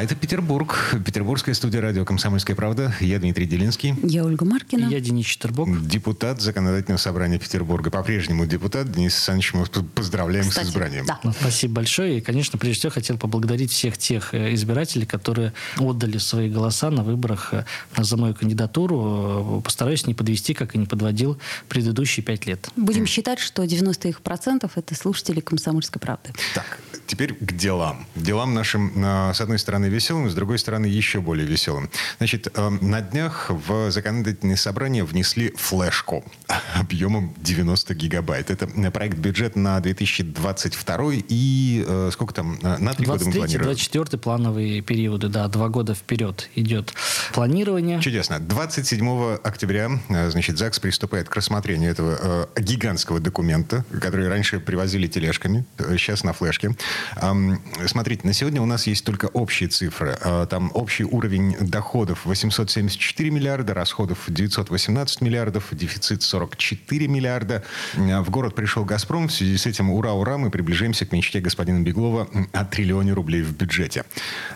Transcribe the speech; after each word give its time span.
А 0.00 0.02
это 0.02 0.14
Петербург, 0.14 0.96
петербургская 1.04 1.54
студия 1.54 1.82
радио 1.82 2.06
«Комсомольская 2.06 2.56
правда». 2.56 2.94
Я 3.00 3.18
Дмитрий 3.18 3.44
Делинский. 3.44 3.94
Я 4.02 4.24
Ольга 4.24 4.46
Маркина. 4.46 4.86
И 4.86 4.92
я 4.94 4.98
Денис 4.98 5.26
Четербок. 5.26 5.86
Депутат 5.86 6.40
Законодательного 6.40 6.96
собрания 6.96 7.38
Петербурга. 7.38 7.90
По-прежнему 7.90 8.46
депутат. 8.46 8.90
Денис 8.90 9.12
Александрович, 9.12 9.52
мы 9.52 9.82
поздравляем 9.82 10.48
Кстати, 10.48 10.64
с 10.64 10.70
избранием. 10.70 11.04
Да. 11.04 11.20
Ну, 11.22 11.32
спасибо 11.38 11.74
большое. 11.74 12.16
И, 12.16 12.20
конечно, 12.22 12.58
прежде 12.58 12.78
всего 12.78 12.92
хотел 12.92 13.18
поблагодарить 13.18 13.72
всех 13.72 13.98
тех 13.98 14.32
э, 14.32 14.54
избирателей, 14.54 15.04
которые 15.04 15.52
отдали 15.78 16.16
свои 16.16 16.48
голоса 16.48 16.90
на 16.90 17.02
выборах 17.02 17.52
э, 17.52 17.64
за 17.98 18.16
мою 18.16 18.34
кандидатуру. 18.34 19.58
Э, 19.58 19.62
постараюсь 19.62 20.06
не 20.06 20.14
подвести, 20.14 20.54
как 20.54 20.74
и 20.76 20.78
не 20.78 20.86
подводил 20.86 21.38
предыдущие 21.68 22.24
пять 22.24 22.46
лет. 22.46 22.70
Будем 22.74 23.04
считать, 23.04 23.38
что 23.38 23.66
90 23.66 24.08
их 24.08 24.22
процентов 24.22 24.78
это 24.78 24.94
слушатели 24.94 25.40
«Комсомольской 25.40 26.00
правды». 26.00 26.32
Так, 26.54 26.78
теперь 27.06 27.34
к 27.34 27.52
делам. 27.52 28.06
Делам 28.14 28.54
нашим, 28.54 28.94
с 29.34 29.38
одной 29.42 29.58
стороны, 29.58 29.89
веселым, 29.90 30.30
с 30.30 30.34
другой 30.34 30.58
стороны, 30.58 30.86
еще 30.86 31.20
более 31.20 31.46
веселым. 31.46 31.90
Значит, 32.18 32.48
э, 32.54 32.68
на 32.80 33.00
днях 33.00 33.50
в 33.50 33.90
законодательное 33.90 34.56
собрание 34.56 35.04
внесли 35.04 35.52
флешку 35.56 36.24
объемом 36.74 37.34
90 37.38 37.94
гигабайт. 37.94 38.50
Это 38.50 38.66
проект 38.90 39.18
бюджет 39.18 39.56
на 39.56 39.80
2022 39.80 40.98
и 41.28 41.84
э, 41.86 42.10
сколько 42.12 42.34
там? 42.34 42.58
Э, 42.62 42.78
на 42.78 42.94
три 42.94 43.06
года 43.06 43.24
мы 43.24 43.32
планируем. 43.32 43.64
24 43.64 44.18
плановые 44.18 44.80
периоды, 44.82 45.28
да, 45.28 45.48
два 45.48 45.68
года 45.68 45.94
вперед 45.94 46.48
идет 46.54 46.94
планирование. 47.32 48.00
Чудесно. 48.00 48.38
27 48.38 49.36
октября, 49.42 49.90
значит, 50.08 50.58
ЗАГС 50.58 50.78
приступает 50.80 51.28
к 51.28 51.36
рассмотрению 51.36 51.90
этого 51.90 52.46
э, 52.56 52.60
гигантского 52.60 53.20
документа, 53.20 53.84
который 54.00 54.28
раньше 54.28 54.60
привозили 54.60 55.06
тележками, 55.06 55.64
сейчас 55.78 56.24
на 56.24 56.32
флешке. 56.32 56.76
Эм, 57.16 57.60
смотрите, 57.86 58.26
на 58.26 58.32
сегодня 58.32 58.62
у 58.62 58.66
нас 58.66 58.86
есть 58.86 59.04
только 59.04 59.26
общие 59.26 59.68
цифры. 59.68 59.79
А, 60.22 60.46
там 60.46 60.70
общий 60.74 61.04
уровень 61.04 61.56
доходов 61.60 62.24
874 62.24 63.30
миллиарда, 63.30 63.74
расходов 63.74 64.24
918 64.28 65.20
миллиардов, 65.20 65.68
дефицит 65.72 66.22
44 66.22 67.08
миллиарда. 67.08 67.62
А, 67.96 68.22
в 68.22 68.30
город 68.30 68.54
пришел 68.54 68.84
«Газпром». 68.84 69.28
В 69.28 69.32
связи 69.32 69.56
с 69.56 69.66
этим 69.66 69.90
ура, 69.90 70.12
ура, 70.12 70.38
мы 70.38 70.50
приближаемся 70.50 71.06
к 71.06 71.12
мечте 71.12 71.40
господина 71.40 71.80
Беглова 71.80 72.28
о 72.52 72.64
триллионе 72.64 73.12
рублей 73.12 73.42
в 73.42 73.56
бюджете. 73.56 74.04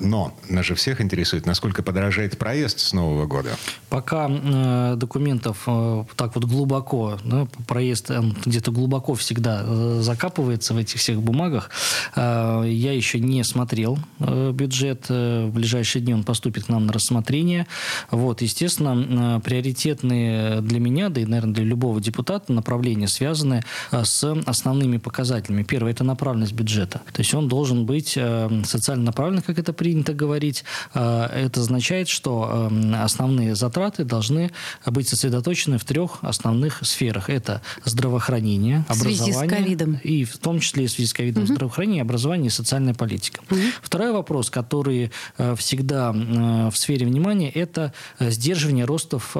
Но 0.00 0.36
нас 0.48 0.66
же 0.66 0.74
всех 0.74 1.00
интересует, 1.00 1.46
насколько 1.46 1.82
подорожает 1.82 2.38
проезд 2.38 2.80
с 2.80 2.92
Нового 2.92 3.26
года. 3.26 3.50
Пока 3.88 4.28
э, 4.28 4.94
документов 4.96 5.64
э, 5.66 6.04
так 6.16 6.34
вот 6.34 6.44
глубоко, 6.44 7.18
да, 7.24 7.46
проезд 7.66 8.10
где-то 8.44 8.70
глубоко 8.70 9.14
всегда 9.14 9.62
э, 9.64 9.98
закапывается 10.00 10.74
в 10.74 10.78
этих 10.78 11.00
всех 11.00 11.22
бумагах, 11.22 11.70
э, 12.16 12.64
я 12.66 12.92
еще 12.92 13.20
не 13.20 13.42
смотрел 13.44 13.98
э, 14.18 14.52
бюджет 14.52 15.06
в 15.14 15.50
ближайшие 15.52 16.02
дни 16.02 16.14
он 16.14 16.24
поступит 16.24 16.64
к 16.64 16.68
нам 16.68 16.86
на 16.86 16.92
рассмотрение. 16.92 17.66
Вот, 18.10 18.42
естественно, 18.42 19.40
приоритетные 19.44 20.60
для 20.60 20.80
меня, 20.80 21.08
да 21.08 21.20
и, 21.20 21.24
наверное, 21.24 21.54
для 21.54 21.64
любого 21.64 22.00
депутата 22.00 22.52
направления 22.52 23.08
связаны 23.08 23.62
э, 23.90 24.04
с 24.04 24.24
основными 24.46 24.98
показателями. 24.98 25.62
Первое– 25.62 25.92
это 25.92 26.04
направленность 26.04 26.52
бюджета. 26.52 27.00
То 27.12 27.20
есть 27.20 27.34
он 27.34 27.48
должен 27.48 27.86
быть 27.86 28.14
э, 28.16 28.62
социально 28.64 29.04
направлен, 29.04 29.42
как 29.42 29.58
это 29.58 29.72
принято 29.72 30.12
говорить. 30.12 30.64
Э, 30.94 31.26
это 31.26 31.60
означает, 31.60 32.08
что 32.08 32.70
основные 32.94 33.54
затраты 33.54 34.04
должны 34.04 34.50
быть 34.86 35.08
сосредоточены 35.08 35.78
в 35.78 35.84
трех 35.84 36.18
основных 36.22 36.80
сферах. 36.82 37.30
Это 37.30 37.62
здравоохранение, 37.84 38.84
образование. 38.88 40.00
И 40.02 40.24
в 40.24 40.38
том 40.38 40.60
числе 40.60 40.84
и 40.84 40.86
в 40.86 40.90
связи 40.90 41.08
с 41.08 41.12
ковидом 41.12 41.44
угу. 41.44 41.52
здравоохранение, 41.52 42.02
образование 42.02 42.48
и 42.48 42.50
социальная 42.50 42.94
политика. 42.94 43.40
Угу. 43.50 43.60
Второй 43.82 44.12
вопрос, 44.12 44.50
который 44.50 44.93
которые 44.94 45.10
э, 45.38 45.56
всегда 45.56 46.12
э, 46.14 46.70
в 46.70 46.76
сфере 46.76 47.06
внимания, 47.06 47.50
это 47.50 47.92
э, 48.18 48.30
сдерживание 48.30 48.84
ростов 48.84 49.36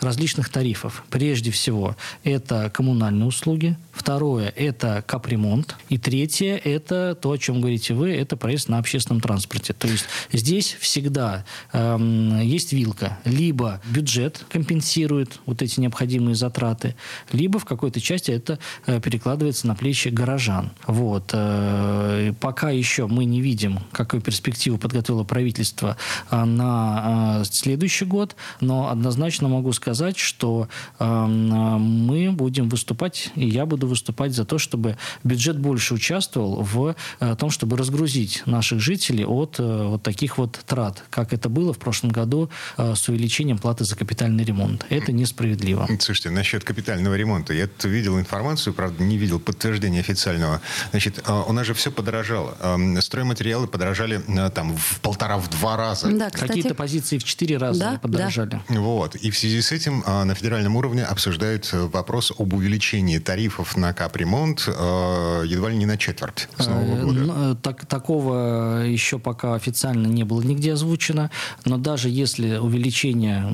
различных 0.00 0.48
тарифов. 0.48 1.04
Прежде 1.10 1.50
всего, 1.50 1.96
это 2.24 2.70
коммунальные 2.70 3.26
услуги. 3.26 3.76
Второе– 3.92 4.52
это 4.56 5.02
капремонт. 5.06 5.76
И 5.88 5.98
третье– 5.98 6.56
это 6.64 7.16
то, 7.20 7.30
о 7.30 7.38
чем 7.38 7.60
говорите 7.60 7.94
вы, 7.94 8.12
это 8.14 8.36
проезд 8.36 8.68
на 8.68 8.78
общественном 8.78 9.20
транспорте. 9.20 9.72
То 9.72 9.88
есть 9.88 10.06
здесь 10.32 10.76
всегда 10.80 11.44
э, 11.72 12.40
есть 12.42 12.72
вилка. 12.72 13.18
Либо 13.24 13.80
бюджет 13.90 14.44
компенсирует 14.48 15.40
вот 15.46 15.62
эти 15.62 15.80
необходимые 15.80 16.34
затраты, 16.34 16.94
либо 17.32 17.58
в 17.58 17.64
какой-то 17.64 18.00
части 18.00 18.30
это 18.30 18.58
перекладывается 18.86 19.66
на 19.66 19.74
плечи 19.74 20.08
горожан. 20.08 20.70
Вот. 20.86 21.34
Пока 22.40 22.70
еще 22.70 23.06
мы 23.06 23.24
не 23.24 23.40
видим, 23.40 23.80
какую 23.92 24.20
перспективу 24.22 24.77
подготовило 24.78 25.24
правительство 25.24 25.96
а, 26.30 26.44
на 26.44 27.40
а, 27.40 27.44
следующий 27.44 28.04
год, 28.04 28.36
но 28.60 28.90
однозначно 28.90 29.48
могу 29.48 29.72
сказать, 29.72 30.18
что 30.18 30.68
а, 30.98 31.26
мы 31.26 32.32
будем 32.32 32.68
выступать, 32.68 33.30
и 33.34 33.48
я 33.48 33.66
буду 33.66 33.86
выступать 33.86 34.32
за 34.32 34.44
то, 34.44 34.58
чтобы 34.58 34.96
бюджет 35.24 35.58
больше 35.58 35.94
участвовал 35.94 36.62
в 36.62 36.94
том, 37.38 37.50
чтобы 37.50 37.76
разгрузить 37.76 38.42
наших 38.46 38.80
жителей 38.80 39.24
от 39.24 39.58
вот 39.58 40.02
таких 40.02 40.38
вот 40.38 40.60
трат, 40.66 41.04
как 41.10 41.32
это 41.32 41.48
было 41.48 41.72
в 41.72 41.78
прошлом 41.78 42.10
году 42.10 42.50
с 42.76 43.08
увеличением 43.08 43.58
платы 43.58 43.84
за 43.84 43.96
капитальный 43.96 44.44
ремонт. 44.44 44.86
Это 44.88 45.12
несправедливо. 45.12 45.88
Слушайте, 46.00 46.30
насчет 46.30 46.64
капитального 46.64 47.14
ремонта. 47.14 47.52
Я 47.52 47.66
тут 47.66 47.84
видел 47.84 48.18
информацию, 48.18 48.74
правда, 48.74 49.02
не 49.02 49.16
видел 49.16 49.40
подтверждения 49.40 50.00
официального. 50.00 50.60
Значит, 50.90 51.22
у 51.28 51.52
нас 51.52 51.66
же 51.66 51.74
все 51.74 51.90
подорожало. 51.90 52.56
Стройматериалы 53.00 53.66
подорожали 53.66 54.20
там 54.54 54.67
там 54.68 54.76
в 54.76 55.00
полтора, 55.00 55.38
в 55.38 55.48
два 55.48 55.76
раза. 55.76 56.10
Да, 56.10 56.30
Какие-то 56.30 56.74
позиции 56.74 57.18
в 57.18 57.24
четыре 57.24 57.56
раза 57.56 57.80
да, 57.80 57.98
подорожали. 57.98 58.60
Да. 58.68 58.80
Вот. 58.80 59.14
И 59.16 59.30
в 59.30 59.38
связи 59.38 59.60
с 59.60 59.72
этим 59.72 60.02
а, 60.06 60.24
на 60.24 60.34
федеральном 60.34 60.76
уровне 60.76 61.04
обсуждают 61.04 61.68
э, 61.72 61.86
вопрос 61.92 62.32
об 62.38 62.52
увеличении 62.52 63.18
тарифов 63.18 63.76
на 63.76 63.92
капремонт 63.92 64.68
а, 64.68 65.42
едва 65.42 65.70
ли 65.70 65.76
не 65.76 65.86
на 65.86 65.96
четверть 65.96 66.48
с 66.58 66.66
Нового 66.66 66.96
э, 66.96 67.04
года. 67.04 67.20
Ну, 67.20 67.54
так, 67.56 67.86
такого 67.86 68.84
еще 68.84 69.18
пока 69.18 69.54
официально 69.54 70.06
не 70.06 70.24
было 70.24 70.42
нигде 70.42 70.72
озвучено. 70.72 71.30
Но 71.64 71.78
даже 71.78 72.08
если 72.08 72.56
увеличение 72.56 73.46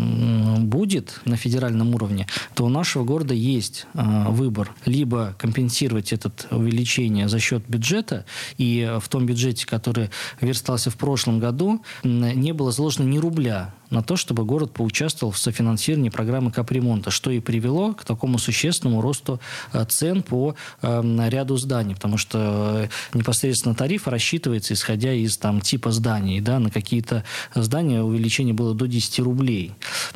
будет 0.58 1.20
на 1.24 1.36
федеральном 1.36 1.94
уровне, 1.94 2.26
то 2.54 2.64
у 2.64 2.68
нашего 2.68 3.04
города 3.04 3.34
есть 3.34 3.86
выбор. 3.94 4.72
Либо 4.84 5.34
компенсировать 5.38 6.12
это 6.12 6.30
увеличение 6.50 7.28
за 7.28 7.38
счет 7.38 7.64
бюджета, 7.68 8.24
и 8.58 8.98
в 9.00 9.08
том 9.08 9.26
бюджете, 9.26 9.66
который 9.66 10.10
верстался 10.40 10.90
в 10.90 10.96
прошлом 11.04 11.38
году 11.38 11.82
не 12.02 12.52
было 12.52 12.72
заложено 12.72 13.06
ни 13.06 13.18
рубля 13.18 13.74
на 13.94 14.02
то, 14.02 14.16
чтобы 14.16 14.44
город 14.44 14.72
поучаствовал 14.72 15.32
в 15.32 15.38
софинансировании 15.38 16.10
программы 16.10 16.50
капремонта, 16.50 17.10
что 17.10 17.30
и 17.30 17.40
привело 17.40 17.94
к 17.94 18.04
такому 18.04 18.38
существенному 18.38 19.00
росту 19.00 19.40
э, 19.72 19.84
цен 19.88 20.22
по 20.22 20.56
э, 20.82 21.28
ряду 21.28 21.56
зданий, 21.56 21.94
потому 21.94 22.18
что 22.18 22.88
э, 23.14 23.16
непосредственно 23.16 23.74
тариф 23.74 24.08
рассчитывается, 24.08 24.74
исходя 24.74 25.12
из 25.12 25.36
там, 25.38 25.60
типа 25.60 25.92
зданий. 25.92 26.40
Да, 26.40 26.58
на 26.58 26.70
какие-то 26.70 27.24
здания 27.54 28.02
увеличение 28.02 28.52
было 28.52 28.74
до 28.74 28.86
10 28.86 29.20
рублей. 29.20 29.72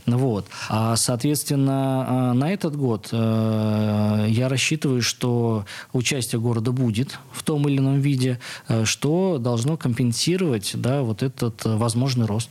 Вот. 0.07 0.47
А, 0.69 0.97
соответственно, 0.97 2.35
на 2.35 2.53
этот 2.53 2.77
год 2.77 3.09
я 3.13 4.49
рассчитываю, 4.49 5.03
что 5.03 5.65
участие 5.93 6.41
города 6.41 6.73
будет 6.73 7.19
в 7.33 7.43
том 7.43 7.69
или 7.69 7.79
ином 7.79 8.01
виде, 8.01 8.41
что 8.85 9.39
должно 9.39 9.77
компенсировать 9.77 10.73
да, 10.75 11.03
вот 11.03 11.23
этот 11.23 11.65
возможный 11.65 12.27
рост. 12.27 12.51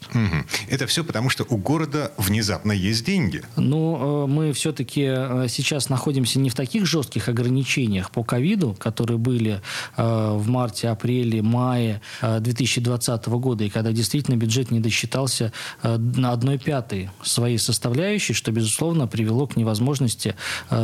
Это 0.70 0.88
все 0.88 1.04
потому 1.04 1.17
что 1.30 1.46
у 1.50 1.58
города 1.58 2.12
внезапно 2.18 2.72
есть 2.72 3.06
деньги. 3.06 3.42
Ну, 3.56 4.26
э, 4.26 4.28
мы 4.28 4.54
все-таки 4.54 5.04
э, 5.08 5.48
сейчас 5.50 5.90
находимся 5.90 6.40
не 6.40 6.50
в 6.50 6.56
таких 6.56 6.86
жестких 6.86 7.28
ограничениях 7.28 8.12
по 8.12 8.24
ковиду, 8.24 8.76
которые 8.78 9.18
были 9.18 9.62
э, 9.98 10.38
в 10.38 10.48
марте, 10.48 10.90
апреле, 10.90 11.42
мае 11.42 12.02
2020 12.22 13.28
года, 13.28 13.64
и 13.64 13.70
когда 13.70 13.92
действительно 13.92 14.36
бюджет 14.36 14.72
не 14.72 14.80
досчитался 14.80 15.52
на 15.84 16.32
одной 16.32 16.58
пятой 16.58 17.10
своей 17.24 17.58
составляющей, 17.58 18.34
что, 18.34 18.52
безусловно, 18.52 19.08
привело 19.08 19.48
к 19.48 19.56
невозможности 19.56 20.36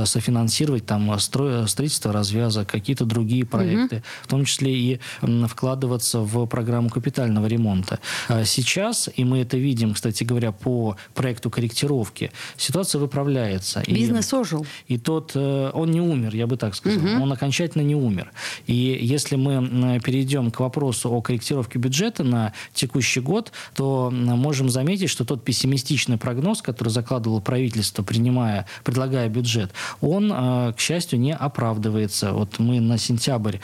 софинансировать 0.06 0.86
там 0.86 1.18
строительство 1.20 2.12
развязок, 2.12 2.70
какие-то 2.70 3.06
другие 3.06 3.46
проекты, 3.46 3.98
угу. 3.98 4.04
в 4.24 4.28
том 4.28 4.46
числе 4.46 4.74
и 4.74 5.00
вкладываться 5.48 6.20
в 6.20 6.46
программу 6.48 6.90
капитального 6.90 7.46
ремонта. 7.46 8.00
Сейчас, 8.46 9.10
и 9.16 9.24
мы 9.24 9.40
это 9.40 9.58
видим, 9.58 9.94
кстати, 9.94 10.23
кстати 10.24 10.34
говоря, 10.34 10.52
по 10.52 10.96
проекту 11.14 11.50
корректировки, 11.50 12.32
ситуация 12.58 13.00
выправляется. 13.00 13.84
Бизнес 13.88 14.34
и, 14.34 14.36
ожил. 14.36 14.66
И 14.88 14.98
тот, 14.98 15.32
э, 15.36 15.72
он 15.74 15.92
не 15.92 16.02
умер, 16.02 16.36
я 16.36 16.48
бы 16.48 16.58
так 16.58 16.76
сказал. 16.76 17.00
Угу. 17.00 17.24
Он 17.24 17.32
окончательно 17.32 17.84
не 17.84 17.96
умер. 17.96 18.32
И 18.68 18.74
если 18.74 19.36
мы 19.36 20.00
перейдем 20.04 20.52
к 20.52 20.60
вопросу 20.60 21.12
о 21.12 21.22
корректировке 21.22 21.80
бюджета 21.80 22.24
на 22.24 22.54
текущий 22.74 23.22
год, 23.22 23.52
то 23.76 24.10
можем 24.12 24.70
заметить, 24.70 25.10
что 25.10 25.26
тот 25.26 25.44
пессимистичный 25.44 26.18
прогноз, 26.18 26.62
который 26.62 26.90
закладывало 26.90 27.40
правительство, 27.40 28.04
принимая, 28.04 28.66
предлагая 28.84 29.30
бюджет, 29.30 29.72
он, 30.02 30.32
э, 30.32 30.74
к 30.74 30.80
счастью, 30.80 31.20
не 31.20 31.34
оправдывается. 31.34 32.32
Вот 32.32 32.60
мы 32.60 32.80
на 32.80 32.98
сентябрь, 32.98 33.58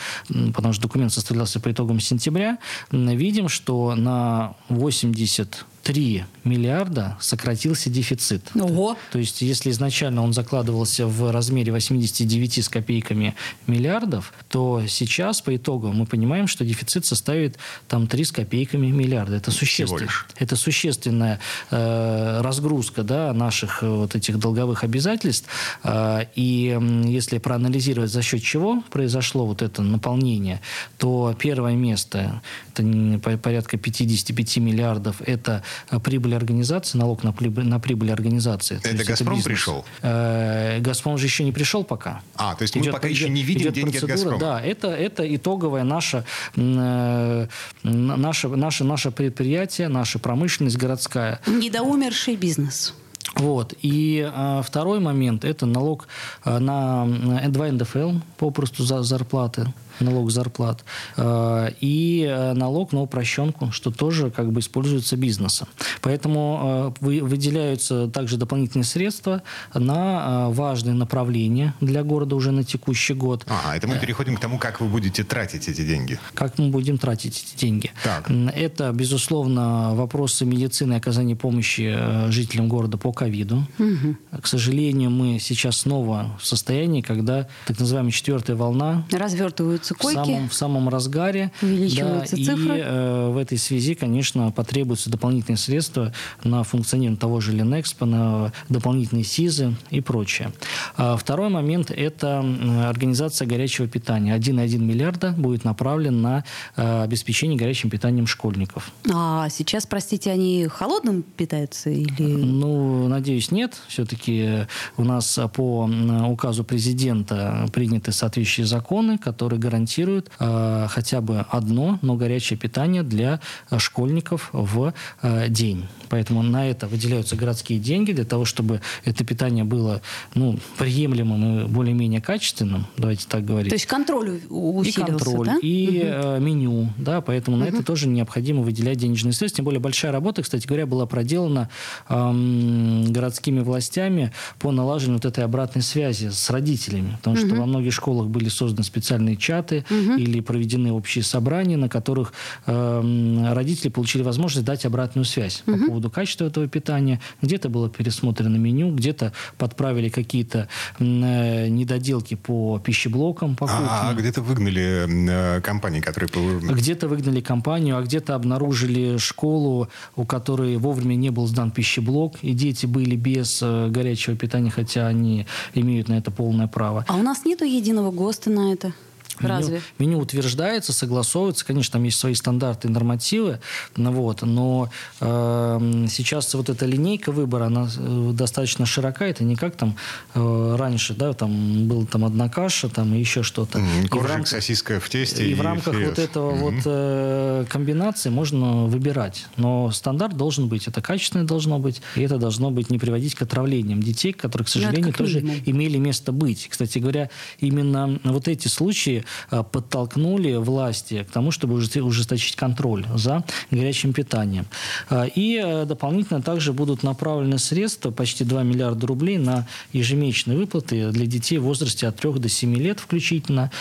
потому 0.54 0.74
что 0.74 0.84
документ 0.84 1.14
составлялся 1.14 1.60
по 1.60 1.72
итогам 1.72 2.00
сентября, 2.00 2.58
видим, 2.92 3.50
что 3.50 3.96
на 3.96 4.54
80 4.70 5.66
3 5.84 6.26
миллиарда 6.44 7.18
сократился 7.20 7.90
дефицит. 7.90 8.44
Ого! 8.56 8.98
То 9.12 9.20
есть, 9.20 9.42
если 9.42 9.72
изначально 9.72 10.24
он 10.24 10.34
закладывался 10.34 11.08
в 11.08 11.32
размере 11.32 11.72
89 11.72 12.64
с 12.64 12.70
копейками 12.70 13.36
миллиардов, 13.68 14.34
то 14.50 14.84
сейчас 14.88 15.42
по 15.42 15.56
итогу 15.56 15.92
мы 15.92 16.06
понимаем, 16.06 16.48
что 16.48 16.66
дефицит 16.66 17.06
составит 17.06 17.58
там 17.88 18.08
3 18.08 18.24
с 18.24 18.32
копейками 18.32 18.88
миллиарда. 18.88 19.36
Это 19.36 19.52
существенно. 19.52 20.10
Это 20.38 20.56
существенная 20.56 21.40
э, 21.72 22.42
разгрузка 22.42 23.04
да, 23.04 23.34
наших 23.34 23.84
э, 23.84 23.88
вот 23.88 24.16
этих 24.16 24.40
долговых 24.40 24.84
обязательств. 24.84 25.48
Э, 25.84 26.26
и 26.36 26.78
если 27.06 27.38
проанализировать, 27.38 28.12
за 28.12 28.22
счет 28.22 28.44
чего 28.44 28.84
произошло 28.90 29.46
вот 29.46 29.62
это 29.62 29.82
наполнение, 29.82 30.62
то 30.98 31.36
первое 31.38 31.74
место, 31.74 32.42
это 32.74 33.38
порядка 33.38 33.78
55 33.78 34.58
миллиардов, 34.58 35.22
это 35.22 35.64
прибыль 36.04 36.36
организации, 36.36 36.98
налог 36.98 37.24
на 37.24 37.32
прибыль, 37.32 37.66
на 37.66 37.80
прибыль 37.80 38.12
организации. 38.12 38.78
Это 38.78 38.90
есть 38.90 39.06
«Газпром» 39.06 39.40
это 39.40 39.44
пришел? 39.44 39.86
Э, 40.02 40.80
«Газпром» 40.80 41.18
же 41.18 41.26
еще 41.26 41.44
не 41.44 41.52
пришел 41.52 41.84
пока. 41.84 42.22
А, 42.36 42.56
то 42.56 42.64
есть 42.64 42.76
идет, 42.76 42.88
мы 42.88 42.94
пока 42.94 43.08
идет, 43.08 43.18
еще 43.18 43.30
не 43.30 43.44
видим 43.44 43.72
деньги 43.72 43.92
процедура, 43.92 44.14
от 44.14 44.20
«Газпрома». 44.20 44.40
Да, 44.40 44.62
это, 44.62 44.88
это 44.88 45.36
итоговое 45.36 45.84
наше, 45.84 46.24
э, 46.56 47.48
наше, 47.84 48.48
наше, 48.48 48.84
наше 48.84 49.12
предприятие, 49.12 49.88
наша 49.88 50.20
промышленность 50.20 50.78
городская. 50.78 51.40
Недоумерший 51.48 52.36
бизнес. 52.36 52.94
Вот. 53.36 53.74
И 53.82 54.30
э, 54.32 54.62
второй 54.66 55.00
момент– 55.00 55.44
это 55.46 55.66
налог 55.66 56.08
э, 56.46 56.58
на 56.60 57.06
2 57.06 57.72
НДФЛ, 57.72 58.14
попросту 58.38 58.84
за 58.84 59.04
зарплаты 59.04 59.74
налог 60.00 60.32
зарплат, 60.32 60.84
э, 61.18 61.72
и 61.80 62.26
э, 62.30 62.54
налог 62.54 62.92
на 62.94 63.02
упрощенку, 63.02 63.72
что 63.72 63.92
тоже 63.92 64.32
как 64.32 64.52
бы 64.52 64.60
используется 64.60 65.18
бизнесом. 65.18 65.68
Поэтому 66.02 66.94
э, 67.02 67.22
выделяются 67.22 68.08
также 68.08 68.38
дополнительные 68.38 68.86
средства 68.86 69.42
на 69.74 70.50
важные 70.50 70.94
направления 70.94 71.74
для 71.82 72.04
города 72.04 72.36
уже 72.36 72.52
на 72.52 72.64
текущий 72.64 73.14
год. 73.14 73.46
А, 73.48 73.76
это 73.76 73.88
мы 73.88 73.98
переходим 73.98 74.36
к 74.36 74.40
тому, 74.40 74.58
как 74.58 74.82
вы 74.82 74.88
будете 74.88 75.24
тратить 75.24 75.68
эти 75.68 75.86
деньги. 75.86 76.20
Как 76.34 76.58
мы 76.58 76.70
будем 76.70 76.98
тратить 76.98 77.44
эти 77.44 77.60
деньги. 77.60 77.92
Так. 78.04 78.30
Это, 78.56 78.92
безусловно, 78.92 79.96
вопросы 79.96 80.46
медицины 80.46 80.94
и 80.94 80.98
оказания 80.98 81.36
помощи 81.36 81.98
жителям 82.30 82.68
города 82.70 82.98
по 82.98 83.12
ковиду. 83.12 83.68
Угу. 83.78 84.42
К 84.42 84.48
сожалению, 84.48 85.10
мы 85.10 85.40
сейчас 85.40 85.78
снова 85.78 86.38
в 86.40 86.46
состоянии, 86.46 87.02
когда 87.02 87.48
так 87.66 87.80
называемая 87.80 88.12
четвертая 88.12 88.56
волна... 88.56 89.06
Развертываются 89.12 89.89
увеличиваются 89.90 89.96
койки. 89.96 90.18
В 90.18 90.26
самом, 90.26 90.50
в 90.50 90.54
самом 90.54 90.90
разгаре. 90.90 91.52
Увеличиваются 91.62 92.36
да, 92.36 92.44
цифры. 92.44 92.78
И 92.78 92.82
э, 92.84 93.30
в 93.30 93.38
этой 93.38 93.58
связи, 93.58 93.96
конечно, 93.96 94.52
потребуются 94.52 95.10
дополнительные 95.10 95.58
средства 95.58 96.14
на 96.44 96.64
функционирование 96.64 97.20
того 97.20 97.40
же 97.40 97.52
Ленэкспо, 97.54 98.06
на 98.06 98.52
дополнительные 98.70 99.24
СИЗы 99.24 99.76
и 99.90 100.02
прочее. 100.02 100.52
А 100.98 101.18
второй 101.18 101.50
момент– 101.50 101.92
это 101.96 102.40
организация 102.88 103.48
горячего 103.48 103.88
питания. 103.88 104.36
1,1 104.38 104.78
миллиарда 104.80 105.32
будет 105.32 105.64
направлен 105.64 106.22
на 106.22 106.44
э, 106.76 107.04
обеспечение 107.04 107.58
горячим 107.58 107.90
питанием 107.90 108.28
школьников. 108.28 108.92
А 109.12 109.50
сейчас, 109.50 109.86
простите, 109.86 110.32
они 110.32 110.68
холодным 110.68 111.24
питаются? 111.24 111.90
Или... 111.90 112.14
Ну, 112.20 113.08
надеюсь, 113.08 113.52
нет. 113.52 113.78
Все-таки 113.88 114.68
у 114.98 115.04
нас 115.04 115.40
по 115.54 115.90
указу 116.28 116.64
президента 116.64 117.68
приняты 117.74 118.12
соответствующие 118.12 118.66
законы, 118.66 119.18
которые 119.18 119.60
гарантируют 119.60 119.79
гарантирует 119.80 120.30
э, 120.40 120.88
хотя 120.90 121.22
бы 121.22 121.46
одно, 121.50 122.00
но 122.02 122.16
горячее 122.16 122.60
питание 122.60 123.04
для 123.04 123.40
э, 123.72 123.80
школьников 123.80 124.50
в 124.52 124.94
э, 125.22 125.48
день. 125.50 125.88
Поэтому 126.10 126.44
на 126.44 126.68
это 126.68 126.88
выделяются 126.88 127.36
городские 127.36 127.80
деньги 127.80 128.12
для 128.12 128.26
того, 128.26 128.46
чтобы 128.46 128.82
это 129.06 129.24
питание 129.24 129.64
было 129.64 130.02
ну, 130.34 130.58
приемлемым 130.78 131.66
и 131.66 131.68
более-менее 131.68 132.22
качественным, 132.22 132.88
давайте 132.98 133.26
так 133.28 133.46
говорить. 133.46 133.70
То 133.70 133.76
есть 133.76 133.86
контроль 133.86 134.42
усилился, 134.50 135.02
И 135.02 135.04
контроль, 135.04 135.46
да? 135.46 135.58
и 135.62 136.00
угу. 136.00 136.44
меню, 136.44 136.90
да, 136.98 137.22
поэтому 137.22 137.58
угу. 137.58 137.66
на 137.66 137.70
это 137.70 137.84
тоже 137.84 138.08
необходимо 138.08 138.62
выделять 138.62 138.98
денежные 138.98 139.34
средства. 139.34 139.58
Тем 139.58 139.66
более 139.66 139.80
большая 139.80 140.12
работа, 140.12 140.42
кстати 140.42 140.66
говоря, 140.68 140.86
была 140.86 141.06
проделана 141.06 141.70
эм, 142.08 143.12
городскими 143.12 143.60
властями 143.60 144.32
по 144.60 144.72
налаживанию 144.72 145.20
вот 145.22 145.26
этой 145.26 145.44
обратной 145.44 145.82
связи 145.82 146.30
с 146.30 146.50
родителями, 146.50 147.18
потому 147.18 147.38
угу. 147.38 147.46
что 147.46 147.56
во 147.56 147.66
многих 147.66 147.94
школах 147.94 148.28
были 148.28 148.50
созданы 148.50 148.84
специальные 148.84 149.38
чаты 149.38 149.86
угу. 149.90 150.16
или 150.16 150.40
проведены 150.40 150.92
общие 150.92 151.24
собрания, 151.24 151.78
на 151.78 151.90
которых 151.90 152.34
эм, 152.66 153.54
родители 153.54 153.90
получили 153.90 154.24
возможность 154.24 154.66
дать 154.66 154.86
обратную 154.86 155.26
связь 155.26 155.64
угу. 155.66 155.78
по 155.78 155.86
поводу 155.88 155.99
поводу 156.00 156.10
качества 156.10 156.46
этого 156.46 156.68
питания. 156.68 157.20
Где-то 157.42 157.70
было 157.70 157.90
пересмотрено 157.90 158.58
меню, 158.58 158.96
где-то 158.96 159.34
подправили 159.58 160.10
какие-то 160.10 160.68
э, 161.00 161.68
недоделки 161.68 162.36
по 162.36 162.80
пищеблокам, 162.80 163.56
по. 163.56 163.68
А, 163.70 164.10
а 164.10 164.14
где-то 164.14 164.42
выгнали 164.42 165.58
э, 165.58 165.62
компании, 165.62 166.00
которые... 166.02 166.60
Где-то 166.60 167.08
выгнали 167.08 167.42
компанию, 167.42 167.98
а 167.98 168.02
где-то 168.02 168.36
обнаружили 168.36 169.18
школу, 169.18 169.90
у 170.16 170.26
которой 170.26 170.78
вовремя 170.78 171.16
не 171.16 171.32
был 171.32 171.48
сдан 171.48 171.72
пищеблок, 171.72 172.36
и 172.42 172.54
дети 172.54 172.86
были 172.86 173.16
без 173.16 173.62
э, 173.62 173.90
горячего 173.90 174.38
питания, 174.38 174.72
хотя 174.72 175.08
они 175.08 175.46
имеют 175.76 176.08
на 176.10 176.18
это 176.18 176.32
полное 176.32 176.68
право. 176.68 177.04
А 177.08 177.16
у 177.16 177.24
нас 177.24 177.46
нету 177.46 177.66
единого 177.66 178.12
ГОСТа 178.12 178.50
на 178.50 178.74
это? 178.74 178.94
Меню, 179.40 179.54
Разве? 179.54 179.82
Меню 179.98 180.20
утверждается, 180.20 180.94
согласовывается. 180.94 181.66
Конечно, 181.66 181.94
там 181.94 182.04
есть 182.04 182.20
свои 182.20 182.34
стандарты 182.34 182.88
и 182.88 182.92
нормативы. 182.92 183.60
Ну, 183.96 184.12
вот, 184.12 184.42
но 184.42 184.90
э, 185.20 186.06
сейчас 186.10 186.54
вот 186.54 186.70
эта 186.70 186.86
линейка 186.86 187.32
выбора, 187.32 187.66
она 187.66 187.90
э, 187.96 188.32
достаточно 188.34 188.86
широка. 188.86 189.26
Это 189.26 189.44
не 189.44 189.56
как 189.56 189.76
там 189.76 189.96
э, 190.36 190.76
раньше, 190.78 191.14
да, 191.14 191.34
там 191.34 191.88
была 191.88 192.06
там 192.06 192.26
одна 192.26 192.50
каша, 192.50 192.90
там 192.90 193.14
и 193.14 193.20
еще 193.20 193.44
что-то. 193.44 193.80
Mm, 193.80 194.08
коржик, 194.08 194.30
рамках, 194.30 194.48
сосиска 194.48 195.00
в 195.00 195.10
тесте 195.10 195.46
и, 195.46 195.52
и 195.52 195.54
в 195.54 195.62
рамках 195.62 195.94
филес. 195.94 196.10
вот 196.10 196.20
этого 196.20 196.52
mm-hmm. 196.52 196.60
вот 196.60 196.82
э, 196.86 197.66
комбинации 197.70 198.30
можно 198.30 198.86
выбирать. 198.86 199.46
Но 199.58 199.92
стандарт 199.92 200.36
должен 200.36 200.68
быть. 200.68 200.88
Это 200.88 201.02
качественное 201.02 201.46
должно 201.46 201.80
быть. 201.80 202.02
И 202.16 202.22
это 202.22 202.38
должно 202.38 202.72
быть 202.72 202.90
не 202.90 203.00
приводить 203.00 203.36
к 203.36 203.42
отравлениям 203.42 204.02
детей, 204.02 204.34
которые, 204.34 204.66
к 204.66 204.70
ну, 204.70 204.82
сожалению, 204.82 205.14
тоже 205.14 205.42
минимум. 205.42 205.62
имели 205.66 205.98
место 205.98 206.32
быть. 206.32 206.68
Кстати 206.70 207.00
говоря, 207.00 207.30
именно 207.60 208.20
вот 208.24 208.48
эти 208.48 208.68
случаи 208.68 209.26
подтолкнули 209.50 210.56
власти 210.56 211.26
к 211.28 211.32
тому, 211.32 211.52
чтобы 211.52 211.76
ужесточить 211.76 212.56
контроль 212.56 213.06
за 213.16 213.44
горячим 213.72 214.14
питанием. 214.14 214.66
Э, 215.10 215.28
и 215.34 215.62
э, 215.64 215.86
дополнительно 215.86 216.42
также 216.42 216.74
будут 216.74 217.04
направлены 217.04 217.58
средства, 217.58 218.12
почти 218.12 218.44
2 218.44 218.64
миллиарда 218.64 219.08
рублей, 219.08 219.38
на 219.38 219.68
ежемесячные 219.94 220.58
выплаты 220.58 221.12
для 221.12 221.26
детей 221.26 221.58
в 221.58 221.64
возрасте 221.64 222.08
от 222.08 222.16
3 222.18 222.34
до 222.34 222.50
7 222.50 222.76
лет 222.76 223.00
включительно, 223.00 223.72